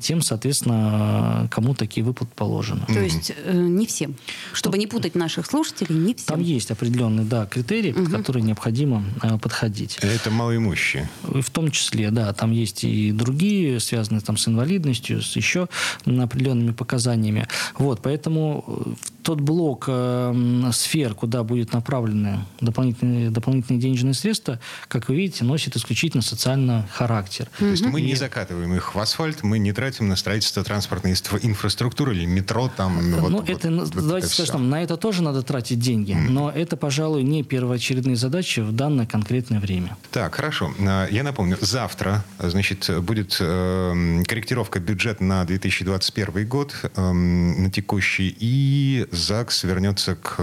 тем, 0.00 0.22
соответственно, 0.22 1.48
кому 1.50 1.74
такие 1.74 2.04
выплаты 2.04 2.32
положены. 2.34 2.82
То 2.86 3.00
есть 3.00 3.32
не 3.46 3.86
всем? 3.86 4.16
Чтобы 4.52 4.78
не 4.78 4.86
путать 4.86 5.14
наших 5.14 5.46
слушателей, 5.46 5.94
не 5.94 6.14
всем? 6.14 6.26
Там 6.26 6.42
есть 6.42 6.70
определенные 6.70 7.26
да, 7.26 7.46
критерии, 7.46 7.92
угу. 7.92 8.04
под 8.04 8.12
которые 8.12 8.42
необходимо 8.42 9.04
подходить. 9.40 9.98
Это 10.02 10.30
малоимущие? 10.30 11.08
В 11.22 11.50
том 11.50 11.70
числе, 11.70 12.10
да. 12.10 12.32
Там 12.32 12.50
есть 12.50 12.84
и 12.84 13.12
другие, 13.12 13.80
связанные 13.80 14.20
там, 14.20 14.36
с 14.36 14.48
инвалидностью, 14.48 14.87
инвалидностью, 14.88 15.22
с 15.22 15.36
еще 15.36 15.68
определенными 16.06 16.72
показаниями. 16.72 17.46
Вот, 17.78 18.00
поэтому 18.02 18.64
э, 18.66 18.94
тот 19.28 19.42
блок 19.42 19.84
э, 19.88 20.70
сфер, 20.72 21.12
куда 21.12 21.42
будут 21.42 21.74
направлены 21.74 22.46
дополнительные, 22.62 23.28
дополнительные 23.28 23.78
денежные 23.78 24.14
средства, 24.14 24.58
как 24.88 25.10
вы 25.10 25.16
видите, 25.16 25.44
носит 25.44 25.76
исключительно 25.76 26.22
социальный 26.22 26.84
характер. 26.90 27.46
То 27.58 27.66
есть 27.66 27.84
мы 27.84 28.00
не 28.00 28.14
закатываем 28.14 28.74
их 28.74 28.94
в 28.94 28.98
асфальт, 28.98 29.42
мы 29.42 29.58
не 29.58 29.74
тратим 29.74 30.08
на 30.08 30.16
строительство 30.16 30.64
транспортной 30.64 31.12
инфраструктуры 31.42 32.16
или 32.16 32.24
метро 32.24 32.72
там. 32.74 33.10
Ну, 33.10 33.18
вот, 33.18 33.50
это, 33.50 33.70
вот, 33.70 33.90
давайте 33.90 34.28
это 34.28 34.34
скажем, 34.34 34.70
на 34.70 34.82
это 34.82 34.96
тоже 34.96 35.22
надо 35.22 35.42
тратить 35.42 35.78
деньги, 35.78 36.12
mm. 36.12 36.30
но 36.30 36.50
это, 36.50 36.78
пожалуй, 36.78 37.22
не 37.22 37.42
первоочередные 37.42 38.16
задачи 38.16 38.60
в 38.60 38.72
данное 38.72 39.04
конкретное 39.04 39.60
время. 39.60 39.94
Так, 40.10 40.36
хорошо. 40.36 40.72
А, 40.80 41.06
я 41.10 41.22
напомню, 41.22 41.58
завтра, 41.60 42.24
значит, 42.38 42.90
будет 43.02 43.36
э, 43.40 44.22
корректировка 44.26 44.80
бюджета 44.80 45.22
на 45.22 45.44
2021 45.44 46.48
год 46.48 46.74
э, 46.82 47.12
на 47.12 47.70
текущий 47.70 48.34
и 48.40 49.06
ЗАГС 49.18 49.64
вернется 49.64 50.14
к 50.14 50.36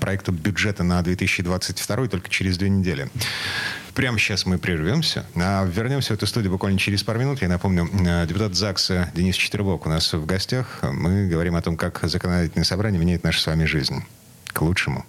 проекту 0.00 0.32
бюджета 0.32 0.84
на 0.84 1.02
2022 1.02 2.08
только 2.08 2.28
через 2.28 2.58
две 2.58 2.68
недели. 2.68 3.08
Прямо 3.94 4.18
сейчас 4.18 4.46
мы 4.46 4.56
прервемся, 4.58 5.26
а 5.34 5.64
вернемся 5.64 6.14
в 6.14 6.16
эту 6.16 6.26
студию 6.26 6.50
буквально 6.50 6.78
через 6.78 7.02
пару 7.02 7.18
минут. 7.20 7.42
Я 7.42 7.48
напомню, 7.48 7.90
э, 7.92 8.26
депутат 8.26 8.54
ЗАГСа 8.54 9.10
Денис 9.14 9.36
Четвербок 9.36 9.84
у 9.84 9.90
нас 9.90 10.12
в 10.12 10.24
гостях. 10.24 10.78
Мы 10.82 11.26
говорим 11.26 11.56
о 11.56 11.62
том, 11.62 11.76
как 11.76 12.00
законодательное 12.02 12.64
собрание 12.64 12.98
меняет 12.98 13.22
нашу 13.22 13.40
с 13.40 13.46
вами 13.46 13.64
жизнь 13.64 14.02
к 14.46 14.62
лучшему. 14.62 15.04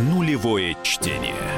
Нулевое 0.00 0.76
чтение. 0.84 1.57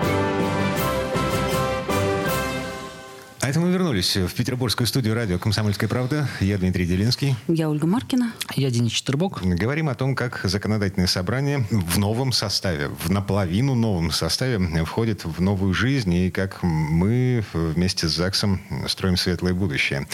А 3.41 3.49
это 3.49 3.59
мы 3.59 3.71
вернулись 3.71 4.15
в 4.15 4.31
петербургскую 4.35 4.85
студию 4.85 5.15
радио 5.15 5.39
«Комсомольская 5.39 5.89
правда». 5.89 6.29
Я 6.41 6.59
Дмитрий 6.59 6.85
Делинский. 6.85 7.35
Я 7.47 7.71
Ольга 7.71 7.87
Маркина. 7.87 8.33
Я 8.55 8.69
Денис 8.69 8.91
Четербок. 8.91 9.41
Говорим 9.41 9.89
о 9.89 9.95
том, 9.95 10.15
как 10.15 10.41
законодательное 10.43 11.07
собрание 11.07 11.65
в 11.71 11.97
новом 11.97 12.33
составе, 12.33 12.89
в 12.89 13.09
наполовину 13.09 13.73
новом 13.73 14.11
составе 14.11 14.59
входит 14.85 15.25
в 15.25 15.41
новую 15.41 15.73
жизнь 15.73 16.13
и 16.13 16.29
как 16.29 16.61
мы 16.61 17.43
вместе 17.53 18.07
с 18.07 18.11
ЗАГСом 18.11 18.61
строим 18.87 19.17
светлое 19.17 19.55
будущее. 19.55 20.05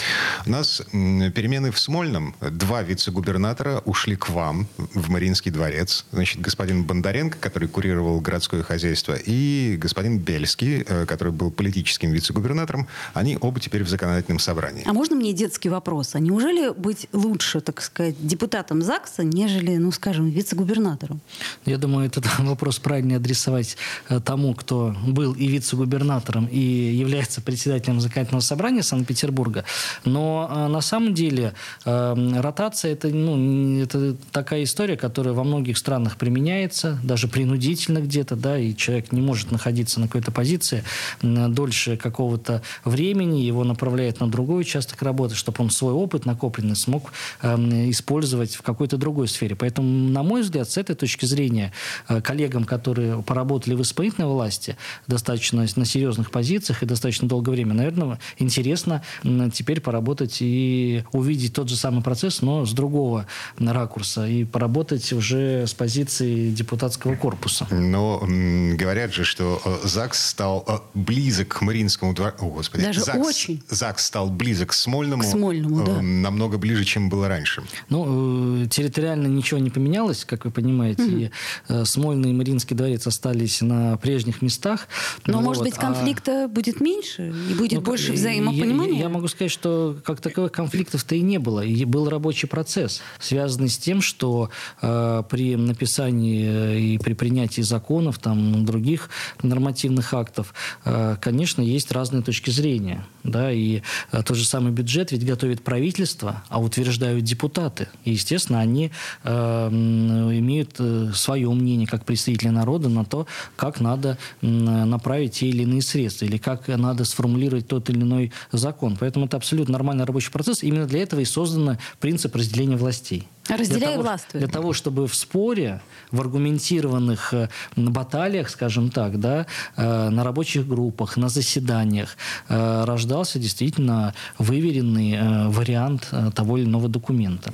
У 0.46 0.50
нас 0.50 0.81
перемены 0.93 1.72
в 1.72 1.79
Смольном. 1.79 2.34
Два 2.39 2.81
вице-губернатора 2.81 3.81
ушли 3.84 4.15
к 4.15 4.29
вам 4.29 4.67
в 4.77 5.10
Мариинский 5.10 5.51
дворец. 5.51 6.05
Значит, 6.13 6.39
господин 6.39 6.86
Бондаренко, 6.86 7.38
который 7.39 7.67
курировал 7.67 8.22
городское 8.22 8.63
хозяйство, 8.63 9.17
и 9.22 9.75
господин 9.77 10.17
Бельский, 10.17 10.86
э, 10.88 11.05
который 11.05 11.34
был 11.34 11.51
политическим 11.51 12.13
вице-губернатором, 12.13 12.88
они 13.17 13.38
оба 13.39 13.59
теперь 13.59 13.83
в 13.83 13.89
законодательном 13.89 14.39
собрании. 14.39 14.83
А 14.86 14.93
можно 14.93 15.15
мне 15.15 15.33
детский 15.33 15.69
вопрос? 15.69 16.15
А 16.15 16.19
неужели 16.19 16.69
быть 16.69 17.07
лучше, 17.13 17.62
так 17.62 17.81
сказать, 17.81 18.15
депутатом 18.19 18.81
ЗАГСа, 18.81 19.24
нежели, 19.24 19.77
ну, 19.77 19.91
скажем, 19.91 20.29
вице-губернатором? 20.29 21.19
Я 21.65 21.77
думаю, 21.77 22.07
этот 22.07 22.25
вопрос 22.39 22.79
правильно 22.79 23.17
адресовать 23.17 23.77
э, 24.09 24.19
тому, 24.19 24.53
кто 24.53 24.95
был 25.05 25.33
и 25.33 25.47
вице-губернатором, 25.47 26.45
и 26.45 26.59
является 26.59 27.41
председателем 27.41 28.00
законодательного 28.00 28.41
собрания 28.41 28.83
Санкт-Петербурга. 28.83 29.65
Но 30.05 30.50
э, 30.50 30.67
на 30.67 30.81
самом 30.81 31.13
деле 31.13 31.53
э, 31.86 32.39
ротация 32.39 32.93
это, 32.93 33.09
ну, 33.09 33.81
это 33.81 34.15
такая 34.31 34.63
история, 34.63 34.97
которая 34.97 35.33
во 35.33 35.43
многих 35.43 35.77
странах 35.77 36.17
применяется, 36.17 37.00
даже 37.03 37.27
принудительно 37.27 38.00
где-то, 38.00 38.36
да, 38.36 38.57
и 38.57 38.75
человек 38.75 39.12
не 39.12 39.21
может 39.21 39.51
находиться 39.51 40.00
на 40.00 40.07
какой-то 40.07 40.31
позиции 40.31 40.83
дольше 41.21 41.97
какого-то 41.97 42.62
времени, 42.86 43.07
его 43.14 43.64
направляют 43.64 44.20
на 44.20 44.30
другой 44.30 44.62
участок 44.62 45.02
работы, 45.02 45.36
чтобы 45.36 45.64
он 45.64 45.70
свой 45.70 45.94
опыт 45.94 46.26
накопленный 46.26 46.76
смог 46.76 47.12
э, 47.42 47.56
использовать 47.90 48.56
в 48.56 48.62
какой-то 48.62 48.98
другой 48.98 49.28
сфере. 49.28 49.56
Поэтому, 49.56 49.88
на 50.10 50.24
мой 50.24 50.42
взгляд, 50.42 50.70
с 50.70 50.78
этой 50.78 50.96
точки 50.96 51.26
зрения, 51.26 51.74
э, 52.08 52.22
коллегам, 52.22 52.66
которые 52.66 53.22
поработали 53.24 53.76
в 53.76 53.82
исполнительной 53.82 54.28
власти 54.28 54.78
достаточно 55.08 55.66
на 55.76 55.86
серьезных 55.86 56.32
позициях 56.32 56.84
и 56.84 56.86
достаточно 56.86 57.28
долгое 57.28 57.52
время, 57.52 57.74
наверное, 57.74 58.20
интересно 58.38 59.04
м, 59.24 59.52
теперь 59.52 59.82
поработать 59.82 60.38
и 60.42 61.04
увидеть 61.12 61.54
тот 61.54 61.70
же 61.70 61.76
самый 61.76 62.04
процесс, 62.04 62.42
но 62.42 62.66
с 62.66 62.74
другого 62.74 63.28
ракурса, 63.60 64.28
и 64.28 64.44
поработать 64.44 65.12
уже 65.14 65.66
с 65.68 65.74
позиции 65.74 66.50
депутатского 66.52 67.16
корпуса. 67.16 67.68
Но 67.72 68.20
м, 68.22 68.78
говорят 68.78 69.14
же, 69.14 69.24
что 69.24 69.62
э, 69.64 69.88
ЗАГС 69.88 70.30
стал 70.30 70.64
э, 70.68 70.78
близок 70.94 71.48
к 71.50 71.62
Мариинскому 71.62 72.14
двору. 72.14 72.34
О, 72.40 72.50
Господи. 72.50 72.84
Даже 72.84 72.97
ЗАГС, 73.06 73.27
очень. 73.27 73.63
ЗАГС 73.70 74.06
стал 74.06 74.30
близок 74.30 74.70
к 74.70 74.74
Смольному. 74.74 75.24
К 75.24 75.25
Смольному, 75.25 75.82
э, 75.82 75.86
да. 75.86 76.01
Намного 76.01 76.58
ближе, 76.58 76.86
чем 76.86 77.10
было 77.10 77.27
раньше. 77.27 77.63
Ну, 77.89 78.63
э, 78.63 78.68
территориально 78.68 79.27
ничего 79.27 79.60
не 79.60 79.70
поменялось, 79.70 80.25
как 80.25 80.46
вы 80.46 80.51
понимаете. 80.51 81.04
И 81.04 81.32
э, 81.68 81.86
Смольный 81.86 82.32
и 82.32 82.34
Мариинский 82.34 82.75
дворец 82.75 83.08
остались 83.08 83.62
на 83.62 83.98
прежних 83.98 84.42
местах. 84.42 84.88
Но, 85.25 85.38
Вот, 85.38 85.44
может 85.44 85.63
быть, 85.63 85.77
а- 85.77 85.82
конфликта 85.82 86.48
будет 86.48 86.82
меньше 86.82 87.34
и 87.50 87.54
будет 87.54 87.80
Ну, 87.80 87.82
больше 87.82 88.13
взаимопонимания? 88.13 88.96
Я, 88.96 89.04
я 89.04 89.10
могу 89.10 89.27
сказать, 89.27 89.51
что 89.51 89.98
как 90.04 90.22
таковых 90.22 90.51
конфликтов-то 90.51 91.16
и 91.16 91.22
не 91.22 91.38
было. 91.39 91.62
И 91.62 91.86
был 91.86 92.10
рабочий 92.10 92.48
процесс, 92.48 93.01
связанный 93.20 93.70
с 93.70 93.77
тем, 93.77 94.01
что 94.01 94.50
э, 94.82 95.24
при 95.30 95.56
написании 95.56 96.48
э, 96.48 96.80
и 96.80 96.98
при 96.98 97.13
принятии 97.13 97.62
законов, 97.62 98.20
там, 98.20 98.66
других 98.66 99.10
нормативных 99.44 100.13
актов, 100.13 100.54
э, 100.86 101.16
конечно, 101.22 101.62
есть 101.62 101.92
разные 101.92 102.24
точки 102.24 102.50
зрения. 102.50 102.87
Да, 103.24 103.51
и 103.51 103.82
э, 104.12 104.24
тот 104.24 104.38
же 104.38 104.46
самый 104.46 104.72
бюджет 104.72 105.12
ведь 105.12 105.25
готовит 105.25 105.62
правительство, 105.62 106.44
а 106.48 106.62
утверждают 106.62 107.24
депутаты. 107.24 107.88
И, 108.06 108.12
естественно, 108.12 108.60
они 108.60 108.91
э, 109.24 109.67
имеют 109.70 110.75
э, 110.79 111.12
свое 111.13 111.50
мнение, 111.50 111.88
как 111.88 112.06
представители 112.06 112.50
народа, 112.50 112.88
на 112.89 113.03
то, 113.03 113.27
как 113.56 113.82
надо 113.82 114.17
м, 114.41 114.89
направить 114.89 115.34
те 115.34 115.48
или 115.48 115.63
иные 115.63 115.82
средства, 115.82 116.25
или 116.25 116.38
как 116.38 116.67
надо 116.70 117.03
сформулировать 117.03 117.67
тот 117.67 117.89
или 117.89 118.01
иной 118.01 118.32
закон. 118.51 118.96
Поэтому 118.98 119.25
это 119.25 119.38
абсолютно 119.38 119.74
нормальный 119.74 120.06
рабочий 120.06 120.32
процесс. 120.32 120.63
Именно 120.63 120.86
для 120.86 121.03
этого 121.03 121.20
и 121.20 121.25
создан 121.25 121.77
принцип 122.00 122.36
разделения 122.36 122.77
властей. 122.77 123.27
Разделяй 123.50 123.80
Для 123.80 123.89
того, 123.89 124.01
властвуй. 124.04 124.39
Для 124.39 124.48
того, 124.50 124.74
чтобы 124.74 125.08
в 125.08 125.16
споре, 125.16 125.82
в 126.12 126.22
аргументированных 126.22 127.34
э, 127.34 127.50
баталиях, 127.75 128.50
скажем 128.50 128.89
так, 128.89 129.20
да, 129.20 129.46
э, 129.75 130.10
на 130.10 130.24
рабочих 130.24 130.68
группах, 130.68 131.18
на 131.18 131.30
заседаниях 131.30 132.18
э, 132.50 132.84
рождался 132.86 133.39
действительно 133.39 134.13
выверенный 134.38 135.48
вариант 135.50 136.13
того 136.36 136.58
или 136.58 136.66
иного 136.66 136.88
документа. 136.89 137.51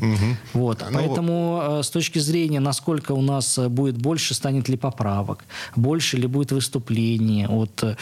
Вот. 0.53 0.83
Ну, 0.89 0.97
Поэтому 0.97 1.79
с 1.83 1.89
точки 1.89 2.19
зрения, 2.19 2.59
насколько 2.59 3.11
у 3.13 3.21
нас 3.21 3.59
будет 3.59 3.97
больше, 3.97 4.33
станет 4.33 4.69
ли 4.69 4.77
поправок, 4.77 5.45
больше 5.75 6.17
ли 6.17 6.27
будет 6.27 6.51
выступлений 6.51 7.45
от 7.47 7.97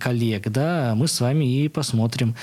коллег, 0.00 0.48
да, 0.48 0.94
мы 0.96 1.08
с 1.08 1.20
вами 1.20 1.44
и 1.44 1.68
посмотрим, 1.68 2.34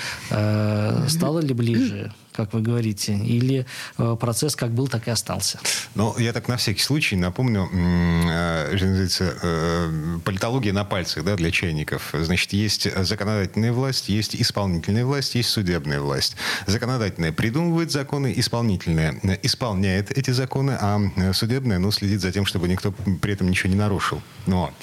стало 1.08 1.40
ли 1.40 1.54
ближе 1.54 2.14
как 2.32 2.54
вы 2.54 2.62
говорите, 2.62 3.14
или 3.14 3.66
э, 3.98 4.18
процесс 4.20 4.56
как 4.56 4.72
был, 4.72 4.88
так 4.88 5.08
и 5.08 5.12
остался. 5.12 5.60
Но 5.96 6.16
я 6.18 6.34
так 6.34 6.48
на 6.48 6.58
всякий 6.58 6.82
случай 6.82 7.16
напомню, 7.16 7.70
э, 7.74 8.78
что 8.78 8.86
называется, 8.86 9.38
э, 9.42 10.20
политология 10.24 10.74
на 10.74 10.86
пальцах 10.86 11.24
да, 11.24 11.36
для 11.36 11.52
чайников. 11.52 12.14
Значит, 12.14 12.54
есть 12.54 12.88
законодательная 13.06 13.74
власть, 13.74 14.10
есть 14.10 14.36
исполнительная 14.36 15.06
власть, 15.06 15.36
есть 15.36 15.50
судебная 15.50 16.00
власть. 16.00 16.36
Законодательная 16.68 17.32
придумывает 17.32 17.92
законы, 17.92 18.34
исполнительная 18.36 19.20
исполняет 19.44 20.12
эти 20.12 20.32
законы, 20.32 20.78
а 20.80 21.00
судебная 21.34 21.80
ну, 21.80 21.92
следит 21.92 22.22
за 22.22 22.32
тем, 22.32 22.46
чтобы 22.46 22.68
никто 22.68 22.92
при 23.22 23.34
этом 23.34 23.50
ничего 23.50 23.70
не 23.70 23.78
нарушил. 23.78 24.22
Но 24.46 24.74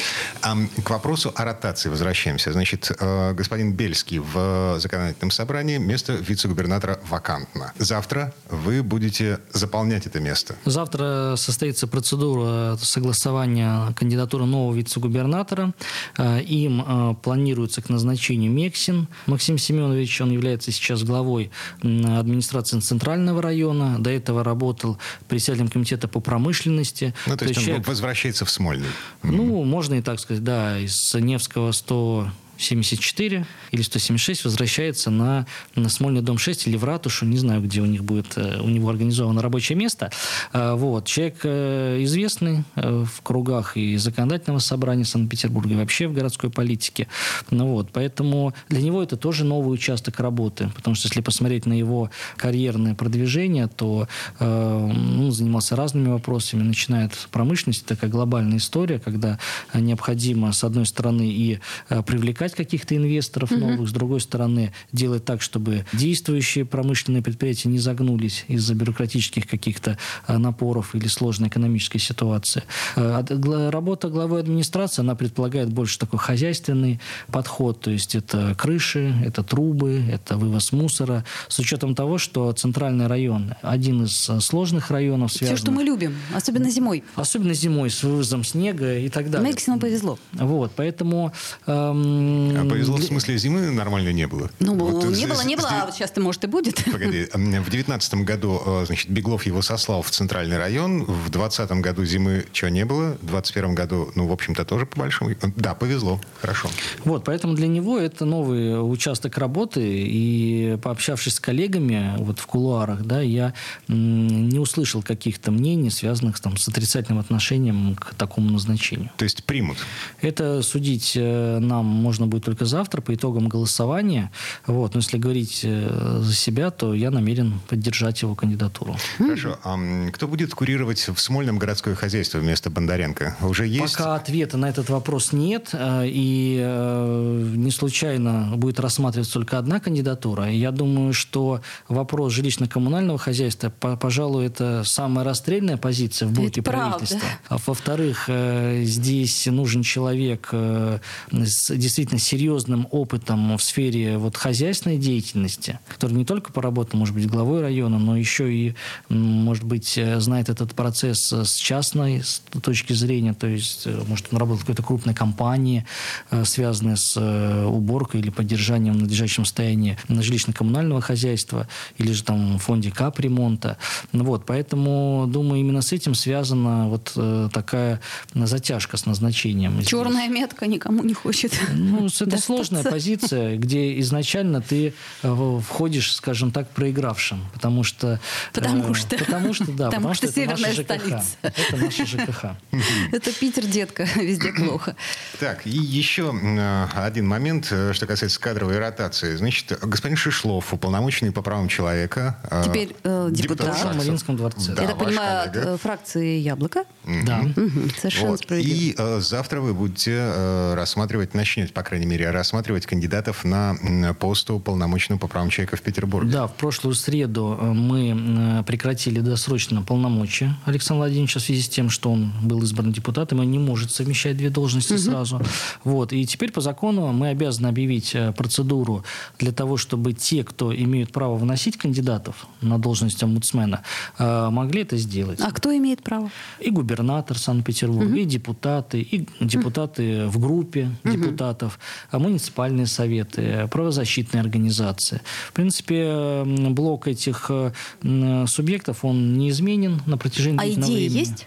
а, 0.42 0.56
к 0.84 0.90
вопросу 0.90 1.32
о 1.34 1.44
ротации 1.44 1.88
возвращаемся. 1.88 2.52
Значит, 2.52 2.92
господин 2.98 3.72
Бельский 3.72 4.18
в 4.18 4.78
законодательном 4.78 5.30
собрании 5.30 5.78
место 5.78 6.12
вице-губернатора 6.12 7.00
вакантно. 7.38 7.72
Завтра 7.78 8.34
вы 8.50 8.82
будете 8.82 9.40
заполнять 9.52 10.06
это 10.06 10.20
место. 10.20 10.56
Завтра 10.64 11.34
состоится 11.36 11.86
процедура 11.86 12.76
согласования 12.80 13.92
кандидатуры 13.94 14.44
нового 14.46 14.74
вице-губернатора. 14.74 15.74
Э, 16.16 16.40
Им 16.42 16.82
э, 16.86 17.14
планируется 17.22 17.82
к 17.82 17.88
назначению 17.88 18.50
Мексин. 18.52 19.08
Максим 19.26 19.58
Семенович, 19.58 20.20
он 20.20 20.30
является 20.30 20.72
сейчас 20.72 21.02
главой 21.02 21.50
администрации 21.82 22.80
Центрального 22.80 23.42
района. 23.42 23.96
До 23.98 24.10
этого 24.10 24.44
работал 24.44 24.98
председателем 25.28 25.68
комитета 25.68 26.08
по 26.08 26.20
промышленности. 26.20 27.14
Ну, 27.26 27.36
то, 27.36 27.44
есть, 27.44 27.58
он 27.58 27.64
человек- 27.64 27.86
возвращается 27.88 28.44
в 28.44 28.50
Смольный. 28.50 28.88
ну, 29.22 29.64
можно 29.64 29.94
и 29.94 30.02
так 30.02 30.20
сказать, 30.20 30.42
да, 30.44 30.78
из 30.78 31.14
Невского 31.14 31.72
100 31.72 32.28
174 32.58 33.46
или 33.70 33.82
176 33.82 34.44
возвращается 34.44 35.10
на, 35.10 35.46
на 35.74 35.88
Смольный 35.88 36.22
дом 36.22 36.38
6 36.38 36.66
или 36.66 36.76
в 36.76 36.84
ратушу, 36.84 37.24
не 37.24 37.38
знаю, 37.38 37.62
где 37.62 37.80
у 37.80 37.86
них 37.86 38.04
будет, 38.04 38.36
э, 38.36 38.60
у 38.60 38.68
него 38.68 38.90
организовано 38.90 39.40
рабочее 39.40 39.78
место. 39.78 40.10
Э, 40.52 40.74
вот. 40.74 41.06
Человек 41.06 41.40
э, 41.44 42.02
известный 42.02 42.64
в 42.74 43.22
кругах 43.22 43.76
и 43.76 43.96
законодательного 43.96 44.58
собрания 44.58 45.04
Санкт-Петербурга, 45.04 45.74
и 45.74 45.76
вообще 45.76 46.08
в 46.08 46.12
городской 46.12 46.50
политике. 46.50 47.06
Ну, 47.50 47.68
вот. 47.68 47.90
Поэтому 47.92 48.54
для 48.68 48.82
него 48.82 49.02
это 49.02 49.16
тоже 49.16 49.44
новый 49.44 49.72
участок 49.72 50.18
работы, 50.18 50.70
потому 50.74 50.96
что 50.96 51.08
если 51.08 51.20
посмотреть 51.20 51.66
на 51.66 51.72
его 51.72 52.10
карьерное 52.36 52.94
продвижение, 52.94 53.68
то 53.68 54.08
ну, 54.40 55.30
занимался 55.30 55.76
разными 55.76 56.08
вопросами, 56.08 56.62
начиная 56.62 57.06
от 57.06 57.28
промышленности, 57.30 57.84
такая 57.84 58.10
глобальная 58.10 58.58
история, 58.58 58.98
когда 58.98 59.38
необходимо, 59.74 60.52
с 60.52 60.64
одной 60.64 60.86
стороны, 60.86 61.28
и 61.28 61.60
привлекать 62.06 62.47
привлекать 62.48 62.54
каких-то 62.54 62.96
инвесторов 62.96 63.52
угу. 63.52 63.60
новых, 63.60 63.88
с 63.88 63.92
другой 63.92 64.20
стороны, 64.20 64.72
делать 64.92 65.24
так, 65.24 65.42
чтобы 65.42 65.84
действующие 65.92 66.64
промышленные 66.64 67.22
предприятия 67.22 67.68
не 67.68 67.78
загнулись 67.78 68.44
из-за 68.48 68.74
бюрократических 68.74 69.46
каких-то 69.46 69.98
а, 70.26 70.38
напоров 70.38 70.94
или 70.94 71.08
сложной 71.08 71.48
экономической 71.48 71.98
ситуации. 71.98 72.62
А, 72.96 73.24
работа 73.70 74.08
главы 74.08 74.40
администрации, 74.40 75.02
она 75.02 75.14
предполагает 75.14 75.70
больше 75.70 75.98
такой 75.98 76.18
хозяйственный 76.18 77.00
подход, 77.30 77.80
то 77.80 77.90
есть 77.90 78.14
это 78.14 78.54
крыши, 78.56 79.14
это 79.24 79.42
трубы, 79.42 80.02
это 80.10 80.36
вывоз 80.36 80.72
мусора, 80.72 81.24
с 81.48 81.58
учетом 81.58 81.94
того, 81.94 82.18
что 82.18 82.52
центральный 82.52 83.06
район 83.06 83.54
один 83.62 84.04
из 84.04 84.30
а, 84.30 84.40
сложных 84.40 84.90
районов, 84.90 85.32
связанных... 85.32 85.58
Все, 85.58 85.64
что 85.64 85.72
мы 85.72 85.84
любим, 85.84 86.16
особенно 86.34 86.70
зимой. 86.70 87.02
Особенно 87.14 87.54
зимой, 87.54 87.90
с 87.90 88.02
вывозом 88.02 88.44
снега 88.44 88.98
и 88.98 89.08
так 89.08 89.30
далее. 89.30 89.48
Мексину 89.48 89.78
повезло. 89.78 90.18
Вот, 90.32 90.72
поэтому 90.76 91.32
эм, 91.66 92.37
а 92.56 92.68
повезло 92.68 92.96
в 92.96 93.02
смысле 93.02 93.38
зимы 93.38 93.70
нормально 93.70 94.12
не 94.12 94.26
было? 94.26 94.50
Ну, 94.60 94.74
вот, 94.74 95.04
не 95.04 95.26
было, 95.26 95.42
не 95.42 95.56
было, 95.56 95.68
а 95.70 95.86
вот 95.86 95.94
сейчас-то, 95.94 96.20
может, 96.20 96.44
и 96.44 96.46
будет. 96.46 96.84
Погоди, 96.92 97.28
в 97.32 97.70
девятнадцатом 97.70 98.24
году, 98.24 98.60
э, 98.64 98.84
значит, 98.86 99.10
Беглов 99.10 99.46
его 99.46 99.62
сослал 99.62 100.02
в 100.02 100.10
центральный 100.10 100.58
район, 100.58 101.04
в 101.04 101.30
двадцатом 101.30 101.82
году 101.82 102.04
зимы 102.04 102.46
чего 102.52 102.70
не 102.70 102.84
было, 102.84 103.16
в 103.20 103.26
двадцать 103.26 103.54
первом 103.54 103.74
году, 103.74 104.10
ну, 104.14 104.26
в 104.26 104.32
общем-то, 104.32 104.64
тоже 104.64 104.86
по 104.86 105.00
большому... 105.00 105.34
Да, 105.56 105.74
повезло, 105.74 106.20
хорошо. 106.40 106.68
Вот, 107.04 107.24
поэтому 107.24 107.54
для 107.54 107.66
него 107.66 107.98
это 107.98 108.24
новый 108.24 108.74
участок 108.80 109.38
работы, 109.38 109.82
и 109.82 110.78
пообщавшись 110.82 111.34
с 111.34 111.40
коллегами 111.40 112.14
вот 112.18 112.38
в 112.38 112.46
кулуарах, 112.46 113.02
да, 113.02 113.20
я 113.20 113.54
не 113.88 114.58
услышал 114.58 115.02
каких-то 115.02 115.50
мнений, 115.50 115.90
связанных 115.90 116.40
там, 116.40 116.56
с 116.56 116.68
отрицательным 116.68 117.18
отношением 117.18 117.96
к 117.96 118.14
такому 118.14 118.50
назначению. 118.50 119.10
То 119.16 119.24
есть 119.24 119.44
примут? 119.44 119.78
Это 120.20 120.62
судить 120.62 121.12
э, 121.16 121.58
нам 121.58 121.84
можно 121.86 122.26
будет 122.28 122.44
только 122.44 122.64
завтра 122.64 123.00
по 123.00 123.14
итогам 123.14 123.48
голосования. 123.48 124.30
Вот. 124.66 124.94
Но 124.94 125.00
если 125.00 125.18
говорить 125.18 125.60
э, 125.64 126.20
за 126.22 126.34
себя, 126.34 126.70
то 126.70 126.94
я 126.94 127.10
намерен 127.10 127.60
поддержать 127.68 128.22
его 128.22 128.34
кандидатуру. 128.34 128.96
Хорошо. 129.18 129.58
А 129.64 129.76
кто 130.12 130.28
будет 130.28 130.54
курировать 130.54 131.08
в 131.08 131.18
Смольном 131.18 131.58
городское 131.58 131.94
хозяйство 131.94 132.38
вместо 132.38 132.70
Бондаренко? 132.70 133.36
Уже 133.40 133.66
есть? 133.66 133.96
Пока 133.96 134.14
ответа 134.14 134.56
на 134.56 134.68
этот 134.68 134.90
вопрос 134.90 135.32
нет. 135.32 135.70
Э, 135.72 136.04
и 136.06 136.58
э, 136.60 137.52
не 137.56 137.70
случайно 137.70 138.52
будет 138.56 138.80
рассматриваться 138.80 139.34
только 139.34 139.58
одна 139.58 139.80
кандидатура. 139.80 140.50
Я 140.50 140.70
думаю, 140.70 141.12
что 141.12 141.60
вопрос 141.88 142.32
жилищно-коммунального 142.34 143.18
хозяйства, 143.18 143.70
пожалуй, 143.70 144.46
это 144.46 144.84
самая 144.84 145.24
расстрельная 145.24 145.76
позиция 145.76 146.28
в 146.28 146.32
блоке 146.32 146.60
это 146.60 146.70
правительства. 146.70 147.20
А 147.48 147.56
во-вторых, 147.66 148.28
здесь 148.28 149.46
нужен 149.46 149.82
человек 149.82 150.52
с 150.52 151.74
действительно 151.74 152.17
серьезным 152.18 152.88
опытом 152.90 153.56
в 153.56 153.62
сфере 153.62 154.18
вот 154.18 154.36
хозяйственной 154.36 154.98
деятельности, 154.98 155.78
который 155.88 156.12
не 156.12 156.24
только 156.24 156.52
поработал, 156.52 156.98
может 156.98 157.14
быть, 157.14 157.26
главой 157.26 157.60
района, 157.60 157.98
но 157.98 158.16
еще 158.16 158.52
и, 158.52 158.74
может 159.08 159.64
быть, 159.64 159.96
э, 159.96 160.20
знает 160.20 160.48
этот 160.48 160.74
процесс 160.74 161.32
с 161.32 161.54
частной 161.56 162.22
точки 162.62 162.92
зрения, 162.92 163.34
то 163.34 163.46
есть, 163.46 163.86
э, 163.86 164.02
может, 164.06 164.26
он 164.30 164.38
работал 164.38 164.58
в 164.58 164.66
какой-то 164.66 164.82
крупной 164.82 165.14
компании, 165.14 165.86
э, 166.30 166.44
связанной 166.44 166.96
с 166.96 167.16
уборкой 167.18 168.20
или 168.20 168.30
поддержанием 168.30 168.94
в 168.94 169.02
надлежащем 169.02 169.44
состоянии 169.44 169.96
жилищно-коммунального 170.08 171.00
хозяйства, 171.00 171.68
или 171.98 172.12
же 172.12 172.22
там 172.22 172.58
в 172.58 172.62
фонде 172.62 172.90
капремонта. 172.90 173.78
Вот, 174.12 174.44
поэтому, 174.46 175.26
думаю, 175.28 175.60
именно 175.60 175.82
с 175.82 175.92
этим 175.92 176.14
связана 176.14 176.88
вот 176.88 177.16
такая 177.52 178.00
затяжка 178.34 178.96
с 178.96 179.06
назначением. 179.06 179.82
Черная 179.82 180.28
метка 180.28 180.66
никому 180.66 181.02
не 181.02 181.14
хочет. 181.14 181.52
Ну, 181.74 182.07
это 182.20 182.38
сложная 182.38 182.82
позиция, 182.82 183.56
где 183.56 183.98
изначально 184.00 184.60
ты 184.60 184.94
э, 185.22 185.60
входишь, 185.66 186.14
скажем 186.14 186.50
так, 186.50 186.68
проигравшим, 186.70 187.44
потому 187.52 187.84
что... 187.84 188.20
Потому 188.52 188.92
э, 188.92 188.94
что... 188.94 189.16
Потому 189.16 189.54
что, 189.54 189.72
да. 189.72 189.86
Потому, 189.86 190.14
что, 190.14 190.28
что 190.28 190.40
это 190.40 190.56
северная 190.56 190.84
столица. 190.84 191.24
Это 191.42 191.76
наша 191.76 192.06
ЖКХ. 192.06 192.44
Это 193.12 193.32
Питер, 193.32 193.66
детка, 193.66 194.04
везде 194.16 194.52
плохо. 194.52 194.96
Так, 195.40 195.66
и 195.66 195.70
еще 195.70 196.34
э, 196.34 196.86
один 196.94 197.26
момент, 197.26 197.66
что 197.66 198.06
касается 198.06 198.40
кадровой 198.40 198.78
ротации. 198.78 199.36
Значит, 199.36 199.78
господин 199.82 200.16
Шишлов, 200.16 200.72
уполномоченный 200.72 201.32
по 201.32 201.42
правам 201.42 201.68
человека... 201.68 202.38
Теперь 202.64 202.96
э, 203.04 203.28
депутат. 203.30 203.76
в 203.76 203.96
Мариинском 203.96 204.36
дворце. 204.36 204.72
Да, 204.72 204.82
Я 204.82 204.88
так 204.88 204.98
понимаю, 204.98 205.50
коллега. 205.50 205.74
от 205.74 205.80
фракции 205.80 206.38
«Яблоко». 206.38 206.84
Да. 207.04 207.40
Угу, 207.40 207.70
совершенно 207.98 208.30
вот. 208.30 208.40
справедливо. 208.40 208.76
И 208.76 208.94
э, 208.96 209.20
завтра 209.20 209.60
вы 209.60 209.74
будете 209.74 210.12
э, 210.14 210.74
рассматривать, 210.74 211.34
начнете, 211.34 211.72
по 211.72 211.82
крайней 211.88 212.06
мере, 212.06 212.30
рассматривать 212.30 212.84
кандидатов 212.84 213.44
на 213.44 214.14
пост 214.20 214.50
уполномоченного 214.50 215.18
по 215.18 215.26
правам 215.26 215.48
человека 215.48 215.76
в 215.76 215.80
Петербурге. 215.80 216.30
Да, 216.30 216.46
в 216.46 216.54
прошлую 216.54 216.94
среду 216.94 217.56
э, 217.58 217.72
мы 217.72 218.60
э, 218.60 218.62
прекратили 218.64 219.20
досрочно 219.20 219.82
полномочия 219.82 220.54
Александра 220.66 221.04
Владимировича 221.04 221.40
в 221.40 221.42
связи 221.42 221.62
с 221.62 221.68
тем, 221.68 221.88
что 221.88 222.12
он 222.12 222.30
был 222.42 222.62
избран 222.62 222.92
депутатом 222.92 223.42
и 223.42 223.46
не 223.46 223.58
может 223.58 223.90
совмещать 223.90 224.36
две 224.36 224.50
должности 224.50 224.92
угу. 224.92 225.00
сразу. 225.00 225.40
Вот. 225.82 226.12
И 226.12 226.26
теперь 226.26 226.52
по 226.52 226.60
закону 226.60 227.10
мы 227.12 227.28
обязаны 227.28 227.68
объявить 227.68 228.14
э, 228.14 228.32
процедуру 228.32 229.02
для 229.38 229.52
того, 229.52 229.78
чтобы 229.78 230.12
те, 230.12 230.44
кто 230.44 230.74
имеют 230.74 231.10
право 231.10 231.36
вносить 231.36 231.78
кандидатов 231.78 232.46
на 232.60 232.78
должность 232.78 233.22
омбудсмена, 233.22 233.82
могли 234.18 234.82
это 234.82 234.96
сделать. 234.96 235.40
А 235.40 235.50
кто 235.52 235.74
имеет 235.74 236.02
право? 236.02 236.30
И 236.60 236.70
губернатор 236.70 237.38
Санкт-Петербурга, 237.38 238.10
угу. 238.10 238.16
и 238.16 238.24
депутаты, 238.24 239.00
и 239.00 239.26
депутаты 239.40 240.24
угу. 240.24 240.32
в 240.32 240.38
группе 240.38 240.90
депутатов, 241.04 241.77
а 242.10 242.18
муниципальные 242.18 242.86
советы, 242.86 243.68
правозащитные 243.70 244.40
организации. 244.40 245.20
В 245.48 245.52
принципе, 245.52 246.42
блок 246.44 247.08
этих 247.08 247.50
э, 247.50 248.46
субъектов, 248.46 249.04
он 249.04 249.34
неизменен 249.38 250.00
на 250.06 250.18
протяжении 250.18 250.58
а 250.58 250.62
длительного 250.62 250.92
времени. 250.92 251.18
есть? 251.18 251.46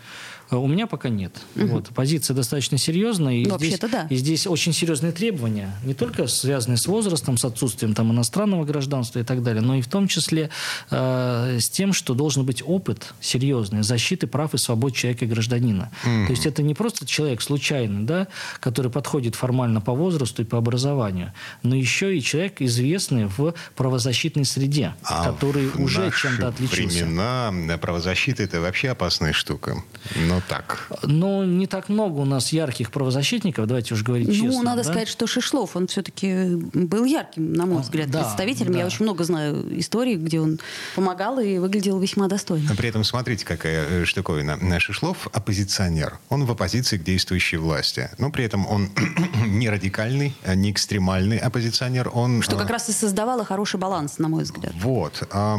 Э, 0.52 0.58
у 0.58 0.68
меня 0.68 0.86
пока 0.86 1.10
нет. 1.10 1.34
Угу. 1.56 1.66
Вот. 1.68 1.90
Позиция 1.90 2.36
достаточно 2.36 2.78
серьезная. 2.78 3.36
И 3.36 3.50
здесь, 3.50 3.80
да. 3.80 4.08
и 4.10 4.16
здесь 4.16 4.46
очень 4.46 4.74
серьезные 4.74 5.12
требования, 5.12 5.74
не 5.84 5.94
только 5.94 6.28
связанные 6.28 6.78
с 6.78 6.86
возрастом, 6.86 7.38
с 7.38 7.46
отсутствием 7.46 7.96
там, 7.96 8.12
иностранного 8.12 8.66
гражданства 8.66 9.20
и 9.20 9.24
так 9.24 9.42
далее, 9.42 9.62
но 9.62 9.76
и 9.76 9.82
в 9.82 9.88
том 9.88 10.08
числе 10.08 10.50
э, 10.90 11.58
с 11.60 11.70
тем, 11.70 11.94
что 11.94 12.14
должен 12.14 12.46
быть 12.46 12.62
опыт 12.66 13.14
серьезный 13.22 13.84
защиты 13.84 14.28
прав 14.28 14.54
и 14.54 14.58
свобод 14.58 14.94
человека 14.94 15.26
и 15.26 15.28
гражданина. 15.28 15.92
Угу. 16.04 16.28
То 16.28 16.32
есть 16.32 16.46
это 16.46 16.62
не 16.62 16.76
просто 16.76 17.06
человек 17.06 17.42
случайный, 17.42 18.04
да, 18.04 18.28
который 18.60 18.92
подходит 18.92 19.36
формально 19.36 19.82
по 19.82 19.94
возрасту 19.94 20.42
и 20.42 20.46
по 20.46 20.58
образованию, 20.58 21.34
но 21.64 21.76
еще 21.76 22.18
и 22.18 22.22
человек 22.22 22.62
известный 22.62 23.26
в 23.26 23.54
правозащитной 23.76 24.46
среде, 24.46 24.94
а 25.04 25.32
который 25.32 25.70
уже 25.76 26.12
чем-то 26.12 26.50
отличился. 26.50 27.06
времена 27.06 27.78
правозащита 27.78 28.44
это 28.44 28.60
вообще 28.60 28.90
опасная 28.90 29.34
штука. 29.34 29.84
Но 30.16 30.41
так. 30.48 30.88
Ну, 31.04 31.44
не 31.44 31.68
так 31.68 31.90
много 31.90 32.20
у 32.20 32.26
нас 32.26 32.52
ярких 32.52 32.92
правозащитников, 32.92 33.68
давайте 33.68 33.94
уж 33.94 34.04
говорить 34.04 34.28
ну, 34.28 34.34
честно. 34.34 34.52
Ну, 34.52 34.64
надо 34.64 34.84
да? 34.84 34.90
сказать, 34.90 35.08
что 35.08 35.28
Шишлов, 35.28 35.76
он 35.76 35.88
все-таки 35.88 36.56
был 36.74 37.06
ярким, 37.06 37.54
на 37.54 37.66
мой 37.66 37.82
взгляд, 37.82 38.10
да, 38.10 38.22
представителем. 38.22 38.74
Да. 38.74 38.80
Я 38.80 38.86
очень 38.86 39.04
много 39.04 39.24
знаю 39.24 39.80
историй, 39.80 40.16
где 40.16 40.40
он 40.40 40.60
помогал 40.96 41.40
и 41.40 41.58
выглядел 41.58 42.00
весьма 42.00 42.28
достойно. 42.28 42.76
При 42.76 42.90
этом 42.90 43.04
смотрите, 43.04 43.46
какая 43.46 43.86
э, 43.88 44.06
штуковина. 44.06 44.80
Шишлов 44.80 45.28
оппозиционер. 45.32 46.20
Он 46.30 46.46
в 46.46 46.52
оппозиции 46.52 46.98
к 46.98 47.04
действующей 47.04 47.58
власти. 47.58 48.10
Но 48.18 48.32
при 48.32 48.46
этом 48.46 48.68
он 48.68 48.90
не 49.46 49.70
радикальный, 49.70 50.36
а 50.44 50.56
не 50.56 50.72
экстремальный 50.72 51.38
оппозиционер. 51.38 52.10
Он, 52.14 52.42
что 52.42 52.58
как 52.58 52.70
а, 52.70 52.74
раз 52.74 52.90
и 52.90 52.92
создавало 52.92 53.46
хороший 53.46 53.80
баланс, 53.80 54.18
на 54.18 54.28
мой 54.28 54.44
взгляд. 54.44 54.74
Вот. 54.82 55.28
А, 55.32 55.58